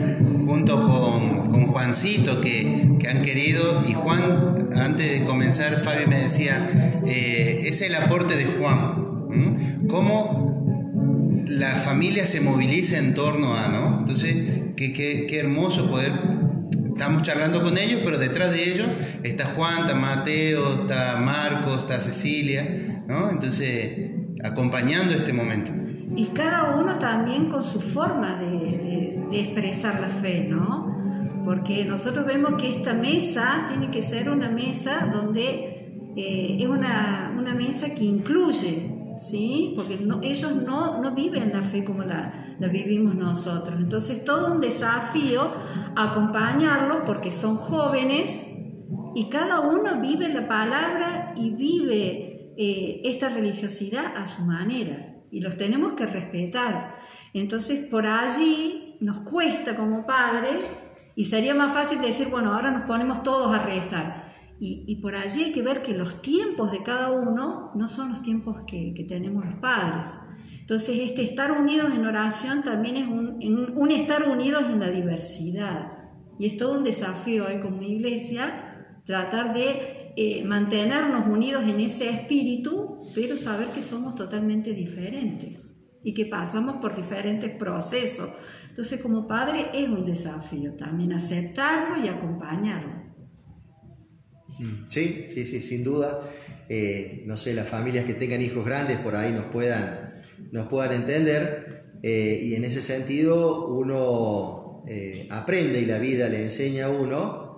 junto 0.47 0.83
con, 0.85 1.51
con 1.51 1.67
Juancito, 1.67 2.41
que, 2.41 2.91
que, 2.99 3.09
han 3.09 3.23
querido, 3.23 3.85
y 3.87 3.93
Juan, 3.93 4.55
antes 4.77 5.21
de 5.21 5.25
comenzar, 5.25 5.79
Fabi 5.79 6.07
me 6.07 6.19
decía, 6.19 7.01
eh, 7.07 7.63
es 7.65 7.81
el 7.83 7.95
aporte 7.95 8.37
de 8.37 8.45
Juan, 8.45 9.87
cómo 9.89 11.45
la 11.47 11.79
familia 11.79 12.27
se 12.27 12.41
moviliza 12.41 12.99
en 12.99 13.15
torno 13.15 13.55
a, 13.55 13.69
¿no? 13.69 13.99
Entonces, 14.01 14.37
qué, 14.77 14.93
qué, 14.93 15.27
qué 15.29 15.39
hermoso 15.39 15.91
poder 15.91 16.13
estamos 17.01 17.23
charlando 17.23 17.63
con 17.63 17.79
ellos, 17.79 18.01
pero 18.05 18.19
detrás 18.19 18.53
de 18.53 18.73
ellos 18.73 18.87
está 19.23 19.47
Juan, 19.47 19.83
está 19.83 19.95
Mateo, 19.95 20.83
está 20.83 21.17
Marcos, 21.17 21.79
está 21.79 21.99
Cecilia, 21.99 23.03
¿no? 23.07 23.31
Entonces, 23.31 24.11
acompañando 24.43 25.15
este 25.15 25.33
momento 25.33 25.80
y 26.17 26.27
cada 26.27 26.77
uno 26.77 26.99
también 26.99 27.51
con 27.51 27.63
su 27.63 27.81
forma 27.81 28.37
de, 28.37 29.29
expresar 29.33 30.01
la 30.01 30.09
fe, 30.09 30.49
¿no? 30.49 30.89
Porque 31.45 31.85
nosotros 31.85 32.27
vemos 32.27 32.55
que 32.55 32.69
esta 32.69 32.95
mesa 32.95 33.67
tiene 33.69 33.91
que 33.91 34.03
ser 34.03 34.29
una 34.29 34.51
mesa 34.51 35.09
donde 35.13 36.13
eh, 36.17 36.57
es 36.59 36.67
una, 36.67 37.29
mesa 37.57 37.95
que 37.95 38.05
incluye, 38.05 39.19
¿sí? 39.21 39.75
Porque 39.77 39.99
ellos 40.23 40.63
no, 40.65 41.01
no, 41.01 41.15
viven 41.15 41.53
la 41.53 41.63
fe 41.63 41.85
como 41.85 42.03
la, 42.03 42.57
la, 42.59 42.69
vivimos 42.69 43.15
nosotros. 43.15 43.77
Entonces, 43.79 44.25
todo 44.25 44.53
un 44.53 44.61
desafío 44.61 45.53
acompañarlos 45.95 46.99
porque 47.07 47.31
son 47.31 47.57
jóvenes 47.57 48.49
y 49.15 49.29
cada 49.29 49.61
uno 49.61 50.01
vive 50.01 50.29
la 50.29 50.49
palabra 50.49 51.35
y 51.37 51.51
vive 51.51 52.53
eh, 52.57 53.01
esta 53.05 53.29
religiosidad 53.29 54.17
a 54.17 54.27
su 54.27 54.45
manera 54.45 55.10
y 55.31 55.41
los 55.41 55.57
tenemos 55.57 55.93
que 55.95 56.07
respetar. 56.07 56.95
Entonces, 57.35 57.87
por 57.89 58.07
allí 58.07 58.97
nos 59.01 59.21
cuesta 59.21 59.77
como 59.77 60.07
padres 60.07 60.63
y 61.15 61.25
sería 61.25 61.55
más 61.55 61.73
fácil 61.73 62.01
decir, 62.01 62.29
bueno, 62.29 62.53
ahora 62.53 62.71
nos 62.71 62.83
ponemos 62.83 63.23
todos 63.23 63.55
a 63.55 63.65
rezar. 63.65 64.31
Y, 64.63 64.97
por 64.97 65.15
allí 65.15 65.45
hay 65.45 65.53
que 65.53 65.63
ver 65.63 65.83
que 65.83 65.95
los 65.95 66.21
tiempos 66.21 66.71
de 66.71 66.83
cada 66.83 67.13
uno 67.13 67.71
no 67.75 67.89
son 67.89 68.11
los 68.11 68.23
tiempos 68.23 68.59
que, 68.67 68.93
tenemos 69.09 69.47
los 69.47 69.55
padres. 69.55 70.19
Entonces, 70.61 70.99
este 71.01 71.23
estar 71.23 71.53
unidos 71.53 71.95
en 71.95 72.05
oración 72.05 72.63
también 72.63 72.97
es 72.97 73.09
un, 73.09 73.91
estar 73.91 74.29
unidos 74.29 74.65
en 74.65 74.81
la 74.81 74.91
diversidad. 74.91 75.93
Y 76.39 76.47
es 76.47 76.59
todo 76.59 76.77
un 76.77 76.85
desafío 76.85 77.47
hoy 77.47 77.59
como 77.61 77.81
iglesia 77.83 78.87
tratar 79.07 79.55
de 79.55 80.00
eh, 80.17 80.45
mantenernos 80.45 81.27
unidos 81.29 81.63
en 81.63 81.81
ese 81.81 82.11
espíritu, 82.11 83.01
pero 83.15 83.37
saber 83.37 83.69
que 83.69 83.83
somos 83.83 84.15
totalmente 84.15 84.73
diferentes 84.73 85.77
y 86.03 86.15
que 86.15 86.27
pasamos 86.27 86.77
por 86.81 86.97
diferentes 86.97 87.51
procesos. 87.53 88.29
Entonces, 88.69 89.01
como 89.01 89.27
padre 89.27 89.67
es 89.73 89.89
un 89.89 90.05
desafío 90.05 90.75
también 90.75 91.13
aceptarlo 91.13 92.05
y 92.05 92.09
acompañarlo. 92.09 93.05
Mm, 94.59 94.89
sí, 94.89 95.27
sí, 95.29 95.47
sí, 95.47 95.61
sin 95.61 95.85
duda. 95.85 96.21
Eh, 96.69 97.23
no 97.27 97.37
sé, 97.37 97.55
las 97.55 97.69
familias 97.69 98.05
que 98.05 98.15
tengan 98.15 98.43
hijos 98.43 98.65
grandes 98.65 98.99
por 98.99 99.15
ahí 99.15 99.33
nos 99.33 99.47
puedan, 99.47 100.13
nos 100.51 100.67
puedan 100.67 100.93
entender 100.93 101.99
eh, 102.03 102.41
y 102.43 102.55
en 102.55 102.65
ese 102.65 102.83
sentido 102.83 103.67
uno 103.67 104.85
aprende 105.29 105.81
y 105.81 105.87
la 105.87 105.99
vida 105.99 106.29
le 106.29 106.43
enseña 106.43 106.87
a 106.87 106.91
uno 106.91 107.50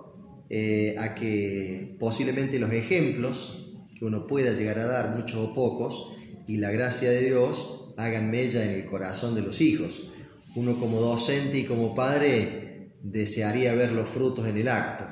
eh, 0.49 0.95
a 0.99 1.15
que 1.15 1.95
posiblemente 1.99 2.59
los 2.59 2.71
ejemplos 2.71 3.75
que 3.97 4.05
uno 4.05 4.27
pueda 4.27 4.53
llegar 4.53 4.79
a 4.79 4.85
dar, 4.85 5.15
muchos 5.15 5.37
o 5.37 5.53
pocos, 5.53 6.13
y 6.47 6.57
la 6.57 6.71
gracia 6.71 7.09
de 7.09 7.23
Dios 7.23 7.93
hagan 7.97 8.31
mella 8.31 8.63
en 8.65 8.71
el 8.71 8.85
corazón 8.85 9.35
de 9.35 9.41
los 9.41 9.61
hijos. 9.61 10.09
Uno 10.55 10.79
como 10.79 10.99
docente 10.99 11.59
y 11.59 11.63
como 11.63 11.95
padre 11.95 12.93
desearía 13.01 13.73
ver 13.75 13.91
los 13.91 14.09
frutos 14.09 14.47
en 14.47 14.57
el 14.57 14.67
acto, 14.67 15.05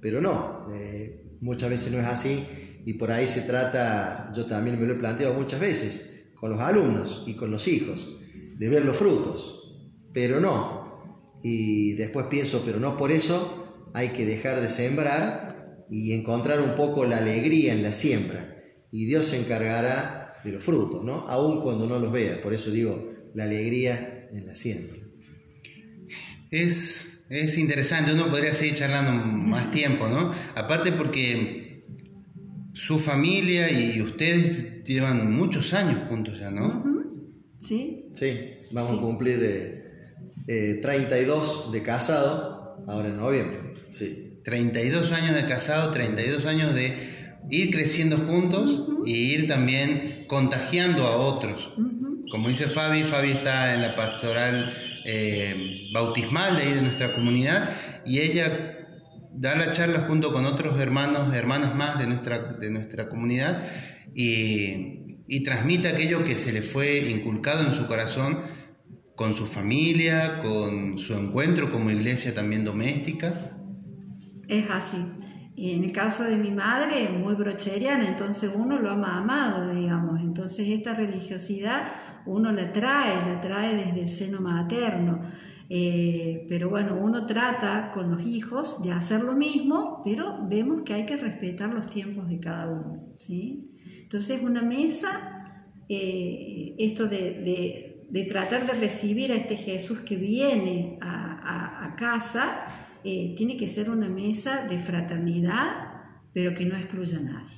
pero 0.00 0.20
no, 0.20 0.66
eh, 0.72 1.22
muchas 1.40 1.70
veces 1.70 1.92
no 1.92 2.00
es 2.00 2.06
así 2.06 2.44
y 2.84 2.94
por 2.94 3.10
ahí 3.10 3.26
se 3.26 3.42
trata, 3.42 4.30
yo 4.34 4.46
también 4.46 4.80
me 4.80 4.86
lo 4.86 4.94
he 4.94 4.96
planteado 4.96 5.34
muchas 5.34 5.60
veces, 5.60 6.30
con 6.34 6.50
los 6.50 6.60
alumnos 6.60 7.24
y 7.26 7.34
con 7.34 7.50
los 7.50 7.66
hijos, 7.66 8.20
de 8.56 8.68
ver 8.68 8.84
los 8.84 8.96
frutos, 8.96 9.90
pero 10.12 10.40
no. 10.40 11.34
Y 11.42 11.94
después 11.94 12.26
pienso, 12.30 12.62
pero 12.64 12.78
no 12.78 12.96
por 12.96 13.10
eso 13.10 13.55
hay 13.96 14.10
que 14.10 14.26
dejar 14.26 14.60
de 14.60 14.68
sembrar 14.68 15.86
y 15.88 16.12
encontrar 16.12 16.60
un 16.60 16.74
poco 16.74 17.06
la 17.06 17.16
alegría 17.16 17.72
en 17.72 17.82
la 17.82 17.92
siembra. 17.92 18.62
Y 18.92 19.06
Dios 19.06 19.24
se 19.24 19.40
encargará 19.40 20.34
de 20.44 20.52
los 20.52 20.62
frutos, 20.62 21.02
¿no? 21.02 21.26
Aun 21.28 21.62
cuando 21.62 21.86
no 21.86 21.98
los 21.98 22.12
vea. 22.12 22.42
Por 22.42 22.52
eso 22.52 22.70
digo, 22.70 23.08
la 23.34 23.44
alegría 23.44 24.28
en 24.34 24.44
la 24.44 24.54
siembra. 24.54 24.98
Es, 26.50 27.22
es 27.30 27.56
interesante, 27.56 28.12
uno 28.12 28.28
podría 28.28 28.52
seguir 28.52 28.74
charlando 28.74 29.12
más 29.12 29.70
tiempo, 29.70 30.08
¿no? 30.08 30.30
Aparte 30.54 30.92
porque 30.92 31.86
su 32.74 32.98
familia 32.98 33.72
y 33.72 34.02
ustedes 34.02 34.84
llevan 34.84 35.32
muchos 35.32 35.72
años 35.72 36.02
juntos 36.10 36.38
ya, 36.38 36.50
¿no? 36.50 36.84
Sí. 37.62 38.10
Sí, 38.14 38.58
vamos 38.72 38.98
a 38.98 39.00
cumplir 39.00 39.82
32 40.46 41.68
eh, 41.68 41.72
de 41.72 41.82
casado 41.82 42.84
ahora 42.86 43.08
en 43.08 43.16
noviembre. 43.16 43.65
Sí. 43.96 44.40
32 44.44 45.12
años 45.12 45.34
de 45.34 45.46
casado, 45.46 45.90
32 45.90 46.46
años 46.46 46.74
de 46.74 46.94
ir 47.50 47.70
creciendo 47.70 48.18
juntos 48.18 48.84
y 49.06 49.12
ir 49.12 49.48
también 49.48 50.24
contagiando 50.28 51.06
a 51.06 51.16
otros. 51.16 51.70
Como 52.30 52.48
dice 52.48 52.68
Fabi, 52.68 53.02
Fabi 53.04 53.30
está 53.30 53.74
en 53.74 53.82
la 53.82 53.96
pastoral 53.96 54.72
eh, 55.04 55.88
bautismal 55.92 56.56
de 56.56 56.62
ahí 56.62 56.72
de 56.74 56.82
nuestra 56.82 57.12
comunidad 57.12 57.70
y 58.04 58.20
ella 58.20 58.86
da 59.32 59.56
la 59.56 59.72
charla 59.72 60.00
junto 60.08 60.32
con 60.32 60.44
otros 60.44 60.78
hermanos, 60.80 61.34
hermanas 61.34 61.74
más 61.74 61.98
de 61.98 62.06
nuestra, 62.06 62.38
de 62.38 62.70
nuestra 62.70 63.08
comunidad 63.08 63.62
y, 64.14 65.16
y 65.26 65.42
transmite 65.42 65.88
aquello 65.88 66.24
que 66.24 66.36
se 66.36 66.52
le 66.52 66.62
fue 66.62 67.10
inculcado 67.10 67.66
en 67.66 67.74
su 67.74 67.86
corazón 67.86 68.38
con 69.16 69.34
su 69.34 69.46
familia, 69.46 70.38
con 70.38 70.98
su 70.98 71.14
encuentro 71.14 71.70
como 71.70 71.90
iglesia 71.90 72.34
también 72.34 72.64
doméstica. 72.64 73.55
Es 74.48 74.70
así. 74.70 74.98
En 75.56 75.84
el 75.84 75.92
caso 75.92 76.24
de 76.24 76.36
mi 76.36 76.50
madre, 76.50 77.08
muy 77.08 77.34
brocheriana, 77.34 78.06
entonces 78.06 78.50
uno 78.54 78.78
lo 78.78 78.90
ama 78.90 79.18
amado, 79.18 79.74
digamos. 79.74 80.20
Entonces 80.20 80.68
esta 80.68 80.92
religiosidad 80.92 81.88
uno 82.26 82.52
la 82.52 82.72
trae, 82.72 83.26
la 83.26 83.40
trae 83.40 83.74
desde 83.74 84.02
el 84.02 84.08
seno 84.08 84.40
materno. 84.40 85.22
Eh, 85.68 86.44
pero 86.48 86.68
bueno, 86.68 86.96
uno 87.00 87.26
trata 87.26 87.90
con 87.92 88.10
los 88.10 88.24
hijos 88.26 88.82
de 88.82 88.92
hacer 88.92 89.22
lo 89.22 89.32
mismo, 89.32 90.02
pero 90.04 90.46
vemos 90.46 90.82
que 90.82 90.92
hay 90.92 91.06
que 91.06 91.16
respetar 91.16 91.72
los 91.72 91.86
tiempos 91.86 92.28
de 92.28 92.38
cada 92.38 92.68
uno. 92.68 93.14
¿sí? 93.18 93.72
Entonces 94.02 94.42
una 94.42 94.60
mesa, 94.62 95.64
eh, 95.88 96.74
esto 96.78 97.06
de, 97.06 97.96
de, 98.10 98.24
tratar 98.26 98.66
de 98.66 98.74
recibir 98.74 99.32
a 99.32 99.36
este 99.36 99.56
Jesús 99.56 100.00
que 100.00 100.16
viene 100.16 100.98
a 101.00 101.94
casa, 101.98 102.66
eh, 103.08 103.34
tiene 103.36 103.56
que 103.56 103.68
ser 103.68 103.88
una 103.88 104.08
mesa 104.08 104.66
de 104.68 104.78
fraternidad, 104.78 105.92
pero 106.34 106.54
que 106.54 106.64
no 106.64 106.76
excluya 106.76 107.18
a 107.18 107.20
nadie. 107.20 107.56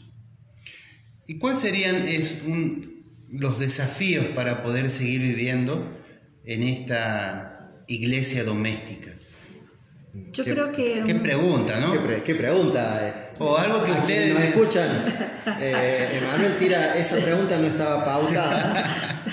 ¿Y 1.26 1.38
cuáles 1.38 1.60
serían 1.60 1.96
es 1.96 2.42
los 3.30 3.58
desafíos 3.58 4.26
para 4.34 4.62
poder 4.62 4.90
seguir 4.90 5.22
viviendo 5.22 5.96
en 6.44 6.62
esta 6.64 7.82
iglesia 7.88 8.44
doméstica? 8.44 9.14
Yo 10.34 10.44
creo 10.44 10.70
que... 10.70 11.02
Qué 11.06 11.14
pregunta, 11.14 11.80
¿no? 11.80 11.94
Qué, 12.22 12.34
pregunta. 12.34 13.08
Eh. 13.08 13.12
O 13.38 13.56
algo 13.56 13.84
que 13.84 13.92
ustedes... 13.92 14.34
nos 14.34 14.42
escuchan, 14.42 15.02
eh, 15.62 16.18
Emanuel 16.20 16.58
tira, 16.58 16.94
esa 16.94 17.24
pregunta 17.24 17.58
no 17.58 17.68
estaba 17.68 18.04
pautada. 18.04 19.24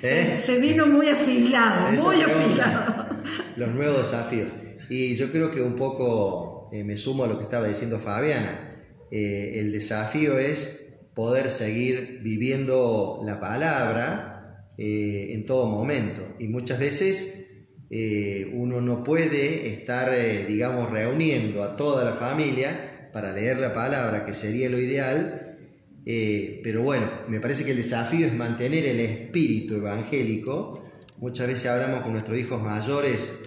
Se, 0.00 0.38
se, 0.38 0.60
vino 0.60 0.86
muy 0.86 1.08
afilado, 1.08 1.90
muy 1.90 2.22
afilado. 2.22 3.08
Los 3.56 3.70
nuevos 3.70 3.98
desafíos. 3.98 4.52
Y 4.88 5.14
yo 5.14 5.30
creo 5.30 5.50
que 5.50 5.62
un 5.62 5.74
poco 5.74 6.68
eh, 6.72 6.84
me 6.84 6.96
sumo 6.96 7.24
a 7.24 7.26
lo 7.26 7.38
que 7.38 7.44
estaba 7.44 7.66
diciendo 7.66 7.98
Fabiana. 7.98 8.72
Eh, 9.10 9.54
el 9.56 9.72
desafío 9.72 10.38
es 10.38 10.94
poder 11.14 11.50
seguir 11.50 12.20
viviendo 12.22 13.22
la 13.24 13.40
palabra 13.40 14.68
eh, 14.78 15.28
en 15.30 15.44
todo 15.44 15.66
momento. 15.66 16.36
Y 16.38 16.48
muchas 16.48 16.78
veces 16.78 17.42
uno 18.52 18.80
no 18.80 19.04
puede 19.04 19.68
estar, 19.68 20.12
digamos, 20.48 20.90
reuniendo 20.90 21.62
a 21.62 21.76
toda 21.76 22.04
la 22.04 22.14
familia 22.14 23.10
para 23.12 23.32
leer 23.32 23.58
la 23.58 23.72
palabra, 23.72 24.26
que 24.26 24.34
sería 24.34 24.68
lo 24.68 24.80
ideal. 24.80 25.56
pero 26.04 26.82
bueno, 26.82 27.08
me 27.28 27.38
parece 27.38 27.64
que 27.64 27.70
el 27.70 27.76
desafío 27.76 28.26
es 28.26 28.34
mantener 28.34 28.86
el 28.86 28.98
espíritu 28.98 29.76
evangélico. 29.76 30.74
Muchas 31.18 31.46
veces 31.46 31.66
hablamos 31.66 32.00
con 32.00 32.10
nuestros 32.10 32.36
hijos 32.36 32.60
mayores 32.60 33.45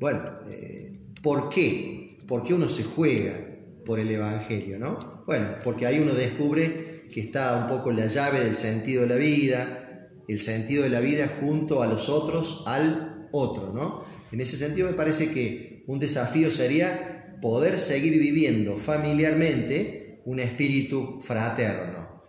bueno, 0.00 0.24
eh, 0.50 0.92
¿por 1.22 1.50
qué? 1.50 2.18
¿Por 2.26 2.42
qué 2.42 2.54
uno 2.54 2.68
se 2.68 2.84
juega 2.84 3.38
por 3.84 4.00
el 4.00 4.10
Evangelio? 4.10 4.78
¿no? 4.78 4.98
Bueno, 5.26 5.56
porque 5.62 5.86
ahí 5.86 5.98
uno 5.98 6.14
descubre 6.14 7.04
que 7.12 7.20
está 7.20 7.56
un 7.56 7.68
poco 7.68 7.92
la 7.92 8.06
llave 8.06 8.40
del 8.40 8.54
sentido 8.54 9.02
de 9.02 9.08
la 9.08 9.16
vida, 9.16 10.08
el 10.26 10.40
sentido 10.40 10.84
de 10.84 10.88
la 10.88 11.00
vida 11.00 11.30
junto 11.40 11.82
a 11.82 11.86
los 11.86 12.08
otros, 12.08 12.64
al 12.66 13.28
otro. 13.30 13.72
¿no? 13.74 14.04
En 14.32 14.40
ese 14.40 14.56
sentido 14.56 14.88
me 14.88 14.94
parece 14.94 15.30
que 15.30 15.84
un 15.86 15.98
desafío 15.98 16.50
sería 16.50 17.36
poder 17.42 17.78
seguir 17.78 18.18
viviendo 18.18 18.78
familiarmente 18.78 20.22
un 20.24 20.40
espíritu 20.40 21.20
fraterno, 21.20 22.24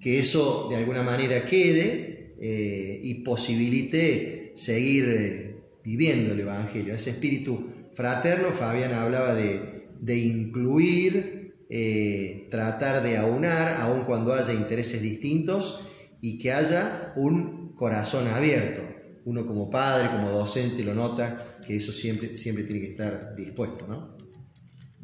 que 0.00 0.18
eso 0.18 0.68
de 0.68 0.76
alguna 0.76 1.02
manera 1.02 1.44
quede 1.44 2.34
eh, 2.40 3.00
y 3.02 3.22
posibilite 3.22 4.52
seguir 4.54 5.08
eh, 5.08 5.53
viviendo 5.84 6.32
el 6.32 6.40
Evangelio, 6.40 6.94
ese 6.94 7.10
espíritu 7.10 7.70
fraterno, 7.94 8.50
Fabián 8.50 8.92
hablaba 8.92 9.34
de, 9.34 10.16
incluir, 10.16 11.54
eh, 11.68 12.48
tratar 12.50 13.02
de 13.02 13.16
aunar, 13.16 13.76
aun 13.80 14.04
cuando 14.04 14.32
haya 14.32 14.52
intereses 14.52 15.02
distintos, 15.02 15.88
y 16.20 16.38
que 16.38 16.52
haya 16.52 17.12
un 17.16 17.74
corazón 17.74 18.26
abierto. 18.28 18.82
Uno 19.26 19.46
como 19.46 19.70
padre, 19.70 20.10
como 20.10 20.30
docente, 20.30 20.84
lo 20.84 20.94
nota 20.94 21.58
que 21.66 21.76
eso 21.76 21.92
siempre, 21.92 22.34
siempre 22.34 22.64
tiene 22.64 22.80
que 22.80 22.92
estar 22.92 23.34
dispuesto. 23.34 23.86
¿no? 23.86 24.16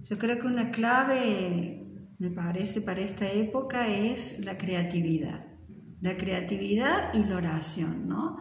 Yo 0.03 0.17
creo 0.17 0.39
que 0.39 0.47
una 0.47 0.71
clave, 0.71 1.85
me 2.19 2.31
parece, 2.31 2.81
para 2.81 3.01
esta 3.01 3.31
época 3.31 3.89
es 3.89 4.45
la 4.45 4.59
creatividad. 4.59 5.47
La 6.01 6.17
creatividad 6.17 7.13
y 7.15 7.25
la 7.25 7.37
oración, 7.37 8.09
¿no? 8.09 8.39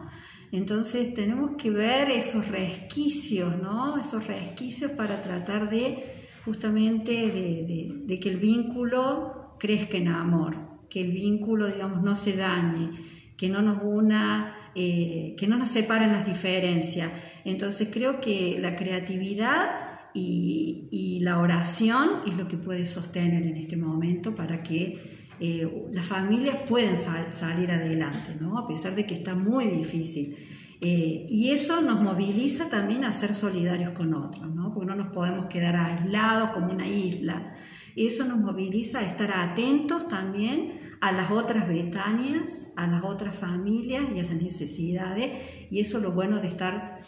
Entonces 0.52 1.14
tenemos 1.14 1.52
que 1.56 1.70
ver 1.70 2.10
esos 2.10 2.48
resquicios, 2.48 3.60
¿no? 3.62 3.98
Esos 3.98 4.26
resquicios 4.26 4.90
para 4.92 5.22
tratar 5.22 5.70
de 5.70 6.20
justamente 6.44 7.12
de, 7.12 8.18
que 8.20 8.28
el 8.28 8.38
vínculo 8.38 9.56
crezca 9.58 9.96
en 9.98 10.08
amor, 10.08 10.56
que 10.88 11.00
el 11.00 11.12
vínculo, 11.12 11.68
digamos, 11.68 12.02
no 12.02 12.14
se 12.14 12.36
dañe, 12.36 12.90
que 13.36 13.48
no 13.48 13.62
nos 13.62 13.82
una, 13.82 14.72
eh, 14.74 15.36
que 15.38 15.46
no 15.46 15.56
nos 15.56 15.70
separen 15.70 16.12
las 16.12 16.26
diferencias. 16.26 17.10
Entonces 17.44 17.88
creo 17.92 18.20
que 18.20 18.58
la 18.60 18.76
creatividad 18.76 19.90
y, 20.14 21.18
la 21.22 21.38
oración 21.38 22.22
es 22.26 22.34
lo 22.34 22.48
que 22.48 22.56
puede 22.56 22.86
sostener 22.86 23.42
en 23.42 23.56
este 23.58 23.76
momento 23.76 24.34
para 24.34 24.62
que 24.62 25.19
eh, 25.40 25.88
las 25.90 26.04
familias 26.04 26.58
pueden 26.68 26.98
salir 26.98 27.70
adelante, 27.70 28.36
¿no? 28.38 28.58
a 28.58 28.66
pesar 28.66 28.94
de 28.94 29.06
que 29.06 29.14
está 29.14 29.34
muy 29.34 29.68
difícil. 29.68 30.36
Eh, 30.82 31.26
y 31.30 31.50
eso 31.50 31.80
nos 31.80 32.02
moviliza 32.02 32.68
también 32.68 33.04
a 33.04 33.12
ser 33.12 33.34
solidarios 33.34 33.92
con 33.92 34.12
otros, 34.12 34.54
¿no? 34.54 34.72
porque 34.74 34.86
no 34.86 34.96
nos 34.96 35.14
podemos 35.14 35.46
quedar 35.46 35.76
aislados 35.76 36.50
como 36.50 36.70
una 36.70 36.86
isla. 36.86 37.54
Eso 37.96 38.26
nos 38.26 38.38
moviliza 38.38 38.98
a 38.98 39.06
estar 39.06 39.32
atentos 39.32 40.08
también 40.08 40.78
a 41.00 41.12
las 41.12 41.30
otras 41.30 41.66
Betanias, 41.66 42.70
a 42.76 42.86
las 42.86 43.02
otras 43.02 43.34
familias 43.34 44.04
y 44.14 44.20
a 44.20 44.24
las 44.24 44.42
necesidades, 44.42 45.30
y 45.70 45.80
eso 45.80 45.96
es 45.98 46.04
lo 46.04 46.12
bueno 46.12 46.40
de 46.40 46.48
estar 46.48 47.00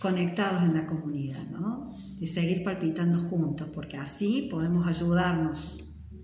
conectados 0.00 0.62
en 0.64 0.74
la 0.74 0.86
comunidad, 0.86 1.44
¿no? 1.50 1.88
de 2.18 2.26
seguir 2.26 2.64
palpitando 2.64 3.20
juntos, 3.20 3.68
porque 3.72 3.96
así 3.96 4.48
podemos 4.50 4.86
ayudarnos 4.88 5.78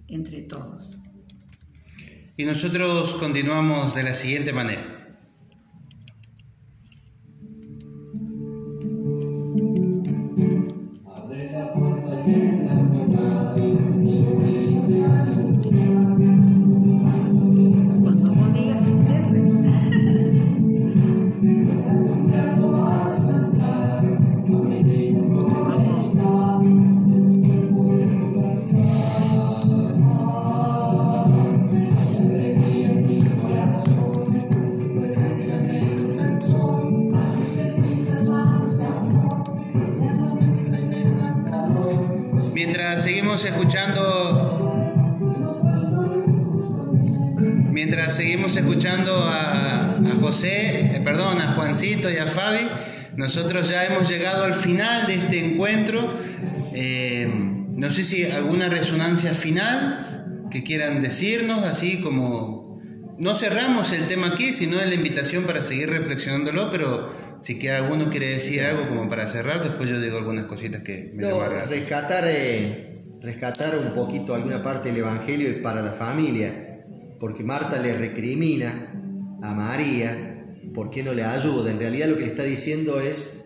entre 0.09 0.43
todos. 0.43 1.01
Y 2.41 2.45
nosotros 2.47 3.17
continuamos 3.17 3.95
de 3.95 4.03
la 4.03 4.15
siguiente 4.15 4.55
manera. 4.55 5.00
Seguimos 43.41 43.45
escuchando 43.45 44.81
mientras 47.73 48.15
seguimos 48.17 48.57
escuchando 48.57 49.13
a, 49.15 49.97
José, 50.21 50.97
eh, 50.97 51.01
perdón, 51.03 51.41
a 51.41 51.55
Juancito 51.55 52.11
y 52.11 52.19
a 52.19 52.27
Fabi, 52.27 52.69
nosotros 53.17 53.71
ya 53.71 53.87
hemos 53.87 54.09
llegado 54.09 54.45
al 54.45 54.55
final 54.55 55.07
de 55.07 55.15
este 55.15 55.47
encuentro. 55.47 56.13
Eh, 56.75 57.27
no 57.71 57.91
sé 57.91 58.05
si 58.05 58.31
alguna 58.31 58.69
resonancia 58.69 59.33
final 59.33 60.47
que 60.51 60.63
quieran 60.63 61.01
decirnos, 61.01 61.65
así 61.65 62.01
como 62.01 62.79
no 63.19 63.35
cerramos 63.35 63.93
el 63.93 64.07
tema 64.07 64.29
aquí, 64.29 64.53
sino 64.53 64.79
es 64.79 64.89
la 64.89 64.95
invitación 64.95 65.45
para 65.45 65.63
seguir 65.63 65.89
reflexionándolo, 65.89 66.71
pero 66.71 67.11
si 67.41 67.59
quiere 67.59 67.77
alguno 67.77 68.11
quiere 68.11 68.29
decir 68.29 68.63
algo 68.63 68.89
como 68.89 69.09
para 69.09 69.27
cerrar, 69.27 69.63
después 69.63 69.89
yo 69.89 69.99
digo 69.99 70.19
algunas 70.19 70.45
cositas 70.45 70.83
que 70.83 71.11
me 71.15 71.23
no, 71.23 71.41
rescatar, 71.67 72.25
eh, 72.27 72.90
rescatar 73.21 73.79
un 73.79 73.93
poquito 73.95 74.35
alguna 74.35 74.63
parte 74.63 74.89
del 74.89 74.99
Evangelio 74.99 75.61
para 75.63 75.83
la 75.83 75.93
familia 75.93 76.67
porque 77.21 77.45
Marta 77.45 77.79
le 77.79 77.97
recrimina 77.97 78.93
a 79.43 79.55
María 79.55 80.47
por 80.75 80.91
qué 80.91 81.03
no 81.03 81.13
le 81.13 81.23
ayuda. 81.23 81.71
En 81.71 81.79
realidad 81.79 82.09
lo 82.09 82.17
que 82.17 82.25
le 82.25 82.31
está 82.31 82.45
diciendo 82.45 82.99
es, 82.99 83.45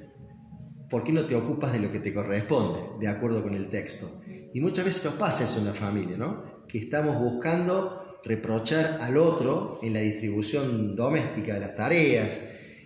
¿por 0.88 1.02
qué 1.02 1.12
no 1.12 1.24
te 1.24 1.34
ocupas 1.34 1.72
de 1.72 1.80
lo 1.80 1.90
que 1.90 1.98
te 1.98 2.14
corresponde, 2.14 2.80
de 3.00 3.08
acuerdo 3.08 3.42
con 3.42 3.54
el 3.54 3.68
texto? 3.68 4.22
Y 4.54 4.60
muchas 4.60 4.84
veces 4.84 5.04
nos 5.04 5.14
pasa 5.14 5.42
eso 5.42 5.58
en 5.58 5.66
la 5.66 5.74
familia, 5.74 6.16
¿no? 6.16 6.64
Que 6.68 6.78
estamos 6.78 7.18
buscando 7.18 8.20
reprochar 8.24 8.98
al 9.00 9.16
otro 9.16 9.80
en 9.82 9.92
la 9.92 10.00
distribución 10.00 10.94
doméstica 10.94 11.54
de 11.54 11.60
las 11.60 11.74
tareas, 11.74 12.40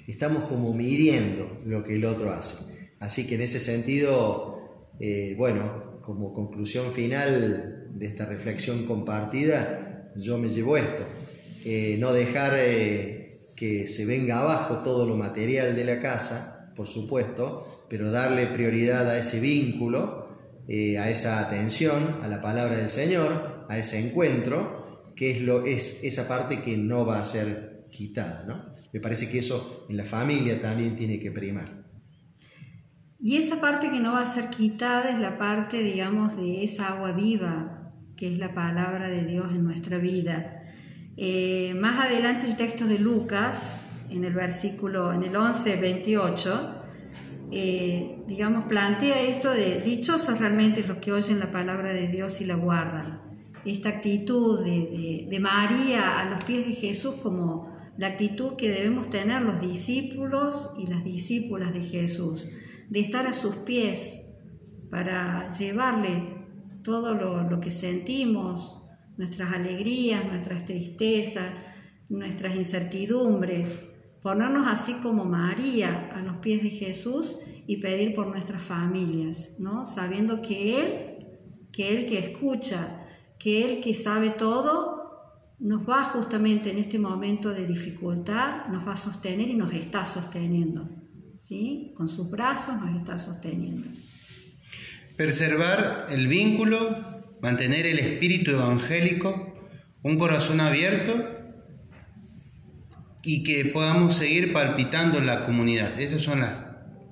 estamos 0.07 0.45
como 0.45 0.73
midiendo 0.73 1.59
lo 1.67 1.85
que 1.85 1.97
el 1.97 2.07
otro 2.07 2.33
hace. 2.33 2.95
Así 2.99 3.27
que 3.27 3.35
en 3.35 3.43
ese 3.43 3.61
sentido, 3.61 4.89
eh, 4.99 5.35
bueno, 5.37 5.88
como 6.09 6.33
conclusión 6.33 6.91
final 6.91 7.91
de 7.93 8.07
esta 8.07 8.25
reflexión 8.25 8.87
compartida, 8.87 10.11
yo 10.17 10.39
me 10.39 10.49
llevo 10.49 10.79
esto. 10.79 11.03
Eh, 11.67 11.99
no 12.01 12.15
dejar 12.15 12.55
eh, 12.57 13.37
que 13.55 13.87
se 13.87 14.07
venga 14.07 14.41
abajo 14.41 14.79
todo 14.79 15.05
lo 15.05 15.19
material 15.19 15.77
de 15.77 15.85
la 15.85 16.01
casa, 16.01 16.73
por 16.75 16.87
supuesto, 16.87 17.85
pero 17.91 18.11
darle 18.11 18.47
prioridad 18.47 19.07
a 19.07 19.19
ese 19.19 19.39
vínculo, 19.39 20.29
eh, 20.67 20.97
a 20.97 21.11
esa 21.11 21.41
atención, 21.41 22.21
a 22.23 22.29
la 22.29 22.41
palabra 22.41 22.79
del 22.79 22.89
Señor, 22.89 23.67
a 23.69 23.77
ese 23.77 23.99
encuentro, 23.99 25.13
que 25.15 25.33
es, 25.33 25.43
lo, 25.43 25.67
es 25.67 26.05
esa 26.05 26.27
parte 26.27 26.63
que 26.63 26.79
no 26.79 27.05
va 27.05 27.21
a 27.21 27.25
ser 27.25 27.85
quitada. 27.91 28.45
¿no? 28.49 28.73
Me 28.95 29.01
parece 29.01 29.29
que 29.29 29.41
eso 29.41 29.85
en 29.91 29.99
la 29.99 30.07
familia 30.07 30.59
también 30.59 30.97
tiene 30.97 31.21
que 31.21 31.31
primar. 31.33 31.78
Y 33.21 33.37
esa 33.37 33.61
parte 33.61 33.91
que 33.91 33.99
no 33.99 34.13
va 34.13 34.23
a 34.23 34.27
ser 34.27 34.49
quitada 34.51 35.11
es 35.11 35.19
la 35.19 35.39
parte, 35.39 35.83
digamos, 35.83 36.37
de 36.37 36.63
esa 36.63 36.89
agua 36.89 37.13
viva, 37.13 37.93
que 38.17 38.33
es 38.33 38.39
la 38.39 38.55
palabra 38.55 39.09
de 39.09 39.25
Dios 39.25 39.47
en 39.51 39.65
nuestra 39.65 39.99
vida. 39.99 40.63
Eh, 41.17 41.75
más 41.75 41.99
adelante 41.99 42.47
el 42.47 42.57
texto 42.57 42.87
de 42.87 43.01
Lucas, 43.01 43.87
en 44.09 44.25
el 44.25 44.35
versículo, 44.35 45.13
en 45.13 45.25
el 45.25 45.35
11, 45.35 45.81
28, 45.81 46.75
eh, 47.51 48.23
digamos, 48.29 48.67
plantea 48.67 49.21
esto 49.23 49.51
de 49.51 49.81
dichosos 49.81 50.39
realmente 50.39 50.87
los 50.87 50.99
que 50.99 51.13
oyen 51.13 51.41
la 51.41 51.51
palabra 51.51 51.93
de 51.93 52.07
Dios 52.07 52.41
y 52.41 52.45
la 52.45 52.55
guardan. 52.55 53.21
Esta 53.65 53.89
actitud 53.89 54.65
de, 54.65 55.27
de 55.29 55.41
María 55.41 56.21
a 56.21 56.31
los 56.31 56.45
pies 56.45 56.69
de 56.69 56.75
Jesús 56.75 57.17
como 57.17 57.77
la 57.97 58.09
actitud 58.09 58.55
que 58.55 58.71
debemos 58.71 59.11
tener 59.11 59.43
los 59.43 59.61
discípulos 59.61 60.75
y 60.79 60.87
las 60.87 61.03
discípulas 61.03 61.73
de 61.73 61.83
Jesús, 61.83 62.49
de 62.89 63.01
estar 63.01 63.27
a 63.27 63.33
sus 63.33 63.57
pies 63.57 64.29
para 64.91 65.49
llevarle 65.49 66.39
todo 66.83 67.15
lo, 67.15 67.61
que 67.61 67.71
sentimos, 67.71 68.83
nuestras 69.17 69.53
alegrías, 69.53 70.25
nuestras 70.25 70.65
tristezas, 70.65 71.53
nuestras 72.09 72.55
incertidumbres, 72.57 73.95
ponernos 74.23 74.67
así 74.67 74.95
como 75.03 75.25
María 75.25 76.11
a 76.15 76.23
los 76.23 76.39
pies 76.39 76.63
de 76.63 76.71
Jesús 76.71 77.41
y 77.67 77.79
pedir 77.79 78.15
por 78.15 78.29
nuestras 78.29 78.63
familias, 78.63 79.57
¿no? 79.59 79.85
Sabiendo 79.85 80.41
que 80.41 80.81
Él, 80.81 81.27
que 81.73 81.95
Él 81.95 82.07
que 82.07 82.19
escucha, 82.19 83.07
que 83.39 83.65
Él 83.65 83.81
que 83.81 83.93
sabe 83.93 84.31
todo, 84.31 84.99
nos 85.59 85.89
va 85.89 86.05
justamente 86.05 86.71
en 86.71 86.79
este 86.79 86.99
momento 86.99 87.51
de 87.51 87.67
dificultad, 87.67 88.69
nos 88.69 88.87
va 88.87 88.93
a 88.93 88.97
sostener 88.97 89.49
y 89.49 89.55
nos 89.55 89.73
está 89.73 90.07
sosteniendo, 90.07 90.89
¿sí? 91.41 91.93
Con 91.97 92.09
sus 92.09 92.31
brazos 92.31 92.77
nos 92.81 92.97
está 92.97 93.19
sosteniendo. 93.19 93.89
Preservar 95.17 96.07
el 96.11 96.29
vínculo, 96.29 96.79
mantener 97.43 97.87
el 97.87 97.99
espíritu 97.99 98.53
evangélico, 98.53 99.55
un 100.03 100.19
corazón 100.19 100.61
abierto 100.61 101.15
y 103.23 103.43
que 103.43 103.65
podamos 103.67 104.15
seguir 104.15 104.53
palpitando 104.53 105.19
en 105.19 105.27
la 105.27 105.45
comunidad. 105.45 106.01
Esas 106.01 106.23
son 106.23 106.41
las, 106.41 106.63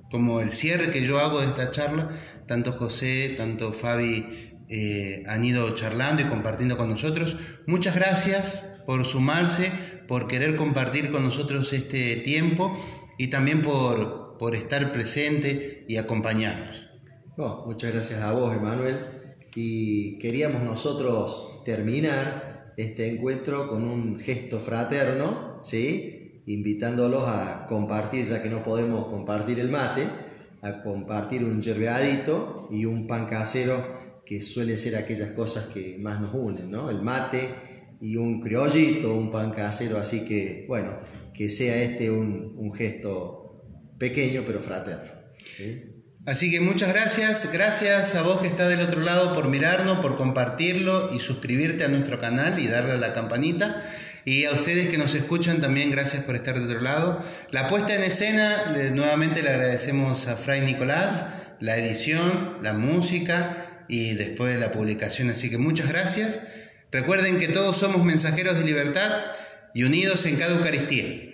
como 0.09 0.39
el 0.39 0.49
cierre 0.49 0.91
que 0.91 1.05
yo 1.05 1.19
hago 1.19 1.41
de 1.41 1.47
esta 1.47 1.71
charla. 1.71 2.09
Tanto 2.47 2.71
José, 2.73 3.35
tanto 3.37 3.73
Fabi 3.73 4.25
eh, 4.69 5.23
han 5.27 5.43
ido 5.43 5.73
charlando 5.73 6.21
y 6.21 6.25
compartiendo 6.25 6.77
con 6.77 6.89
nosotros. 6.89 7.35
Muchas 7.65 7.95
gracias 7.95 8.65
por 8.85 9.05
sumarse, 9.05 9.71
por 10.07 10.27
querer 10.27 10.55
compartir 10.55 11.11
con 11.11 11.23
nosotros 11.23 11.73
este 11.73 12.15
tiempo 12.17 12.73
y 13.17 13.27
también 13.27 13.61
por, 13.61 14.37
por 14.37 14.55
estar 14.55 14.91
presente 14.91 15.85
y 15.87 15.97
acompañarnos 15.97 16.87
muchas 17.37 17.93
gracias 17.93 18.21
a 18.21 18.31
vos, 18.31 18.55
Emanuel. 18.55 18.97
Y 19.55 20.17
queríamos 20.19 20.63
nosotros 20.63 21.61
terminar 21.65 22.73
este 22.77 23.09
encuentro 23.09 23.67
con 23.67 23.83
un 23.83 24.19
gesto 24.19 24.59
fraterno, 24.59 25.59
¿sí? 25.63 26.41
invitándolos 26.47 27.23
a 27.27 27.65
compartir, 27.67 28.25
ya 28.25 28.41
que 28.41 28.49
no 28.49 28.63
podemos 28.63 29.07
compartir 29.07 29.59
el 29.59 29.69
mate, 29.69 30.07
a 30.61 30.81
compartir 30.81 31.43
un 31.43 31.61
yerbeadito 31.61 32.69
y 32.71 32.85
un 32.85 33.05
pan 33.05 33.25
casero, 33.25 34.07
que 34.25 34.41
suelen 34.41 34.77
ser 34.77 34.95
aquellas 34.95 35.31
cosas 35.31 35.67
que 35.67 35.97
más 35.99 36.19
nos 36.19 36.33
unen, 36.33 36.69
¿no? 36.69 36.89
El 36.89 37.01
mate 37.01 37.49
y 37.99 38.17
un 38.17 38.41
criollito, 38.41 39.13
un 39.13 39.31
pan 39.31 39.51
casero, 39.51 39.97
así 39.97 40.25
que, 40.25 40.65
bueno, 40.67 40.99
que 41.33 41.49
sea 41.49 41.81
este 41.81 42.11
un, 42.11 42.53
un 42.57 42.73
gesto 42.73 43.63
pequeño 43.97 44.43
pero 44.45 44.61
fraterno. 44.61 45.11
¿sí? 45.57 45.97
Así 46.27 46.51
que 46.51 46.59
muchas 46.59 46.89
gracias, 46.89 47.49
gracias 47.53 48.13
a 48.15 48.21
vos 48.21 48.41
que 48.41 48.47
está 48.47 48.67
del 48.67 48.81
otro 48.81 48.99
lado 48.99 49.33
por 49.33 49.47
mirarnos, 49.47 49.99
por 49.99 50.17
compartirlo 50.17 51.13
y 51.13 51.19
suscribirte 51.19 51.85
a 51.85 51.87
nuestro 51.87 52.19
canal 52.19 52.59
y 52.59 52.67
darle 52.67 52.91
a 52.91 52.97
la 52.97 53.13
campanita. 53.13 53.81
Y 54.25 54.43
a 54.43 54.51
ustedes 54.51 54.89
que 54.89 54.97
nos 54.97 55.15
escuchan 55.15 55.61
también 55.61 55.89
gracias 55.89 56.23
por 56.23 56.35
estar 56.35 56.55
del 56.55 56.65
otro 56.65 56.81
lado. 56.81 57.23
La 57.51 57.69
puesta 57.69 57.95
en 57.95 58.03
escena, 58.03 58.73
nuevamente 58.93 59.41
le 59.41 59.51
agradecemos 59.51 60.27
a 60.27 60.35
Fray 60.35 60.59
Nicolás, 60.59 61.25
la 61.61 61.77
edición, 61.77 62.57
la 62.61 62.73
música 62.73 63.85
y 63.87 64.15
después 64.15 64.59
la 64.59 64.73
publicación. 64.73 65.29
Así 65.29 65.49
que 65.49 65.57
muchas 65.57 65.87
gracias. 65.87 66.41
Recuerden 66.91 67.37
que 67.37 67.49
todos 67.49 67.77
somos 67.77 68.03
mensajeros 68.03 68.57
de 68.57 68.63
libertad 68.63 69.11
y 69.73 69.83
unidos 69.83 70.25
en 70.25 70.37
cada 70.37 70.55
Eucaristía. 70.55 71.27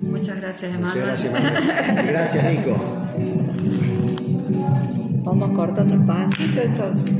Muchas 0.00 0.36
gracias, 0.40 0.72
hermano. 0.72 0.94
Muchas 0.94 1.24
gracias, 1.24 2.06
Gracias, 2.06 2.44
Nico. 2.52 2.76
Vamos 5.24 5.52
cortando 5.52 5.94
el 5.94 6.04
pancito 6.04 6.60
entonces. 6.60 7.12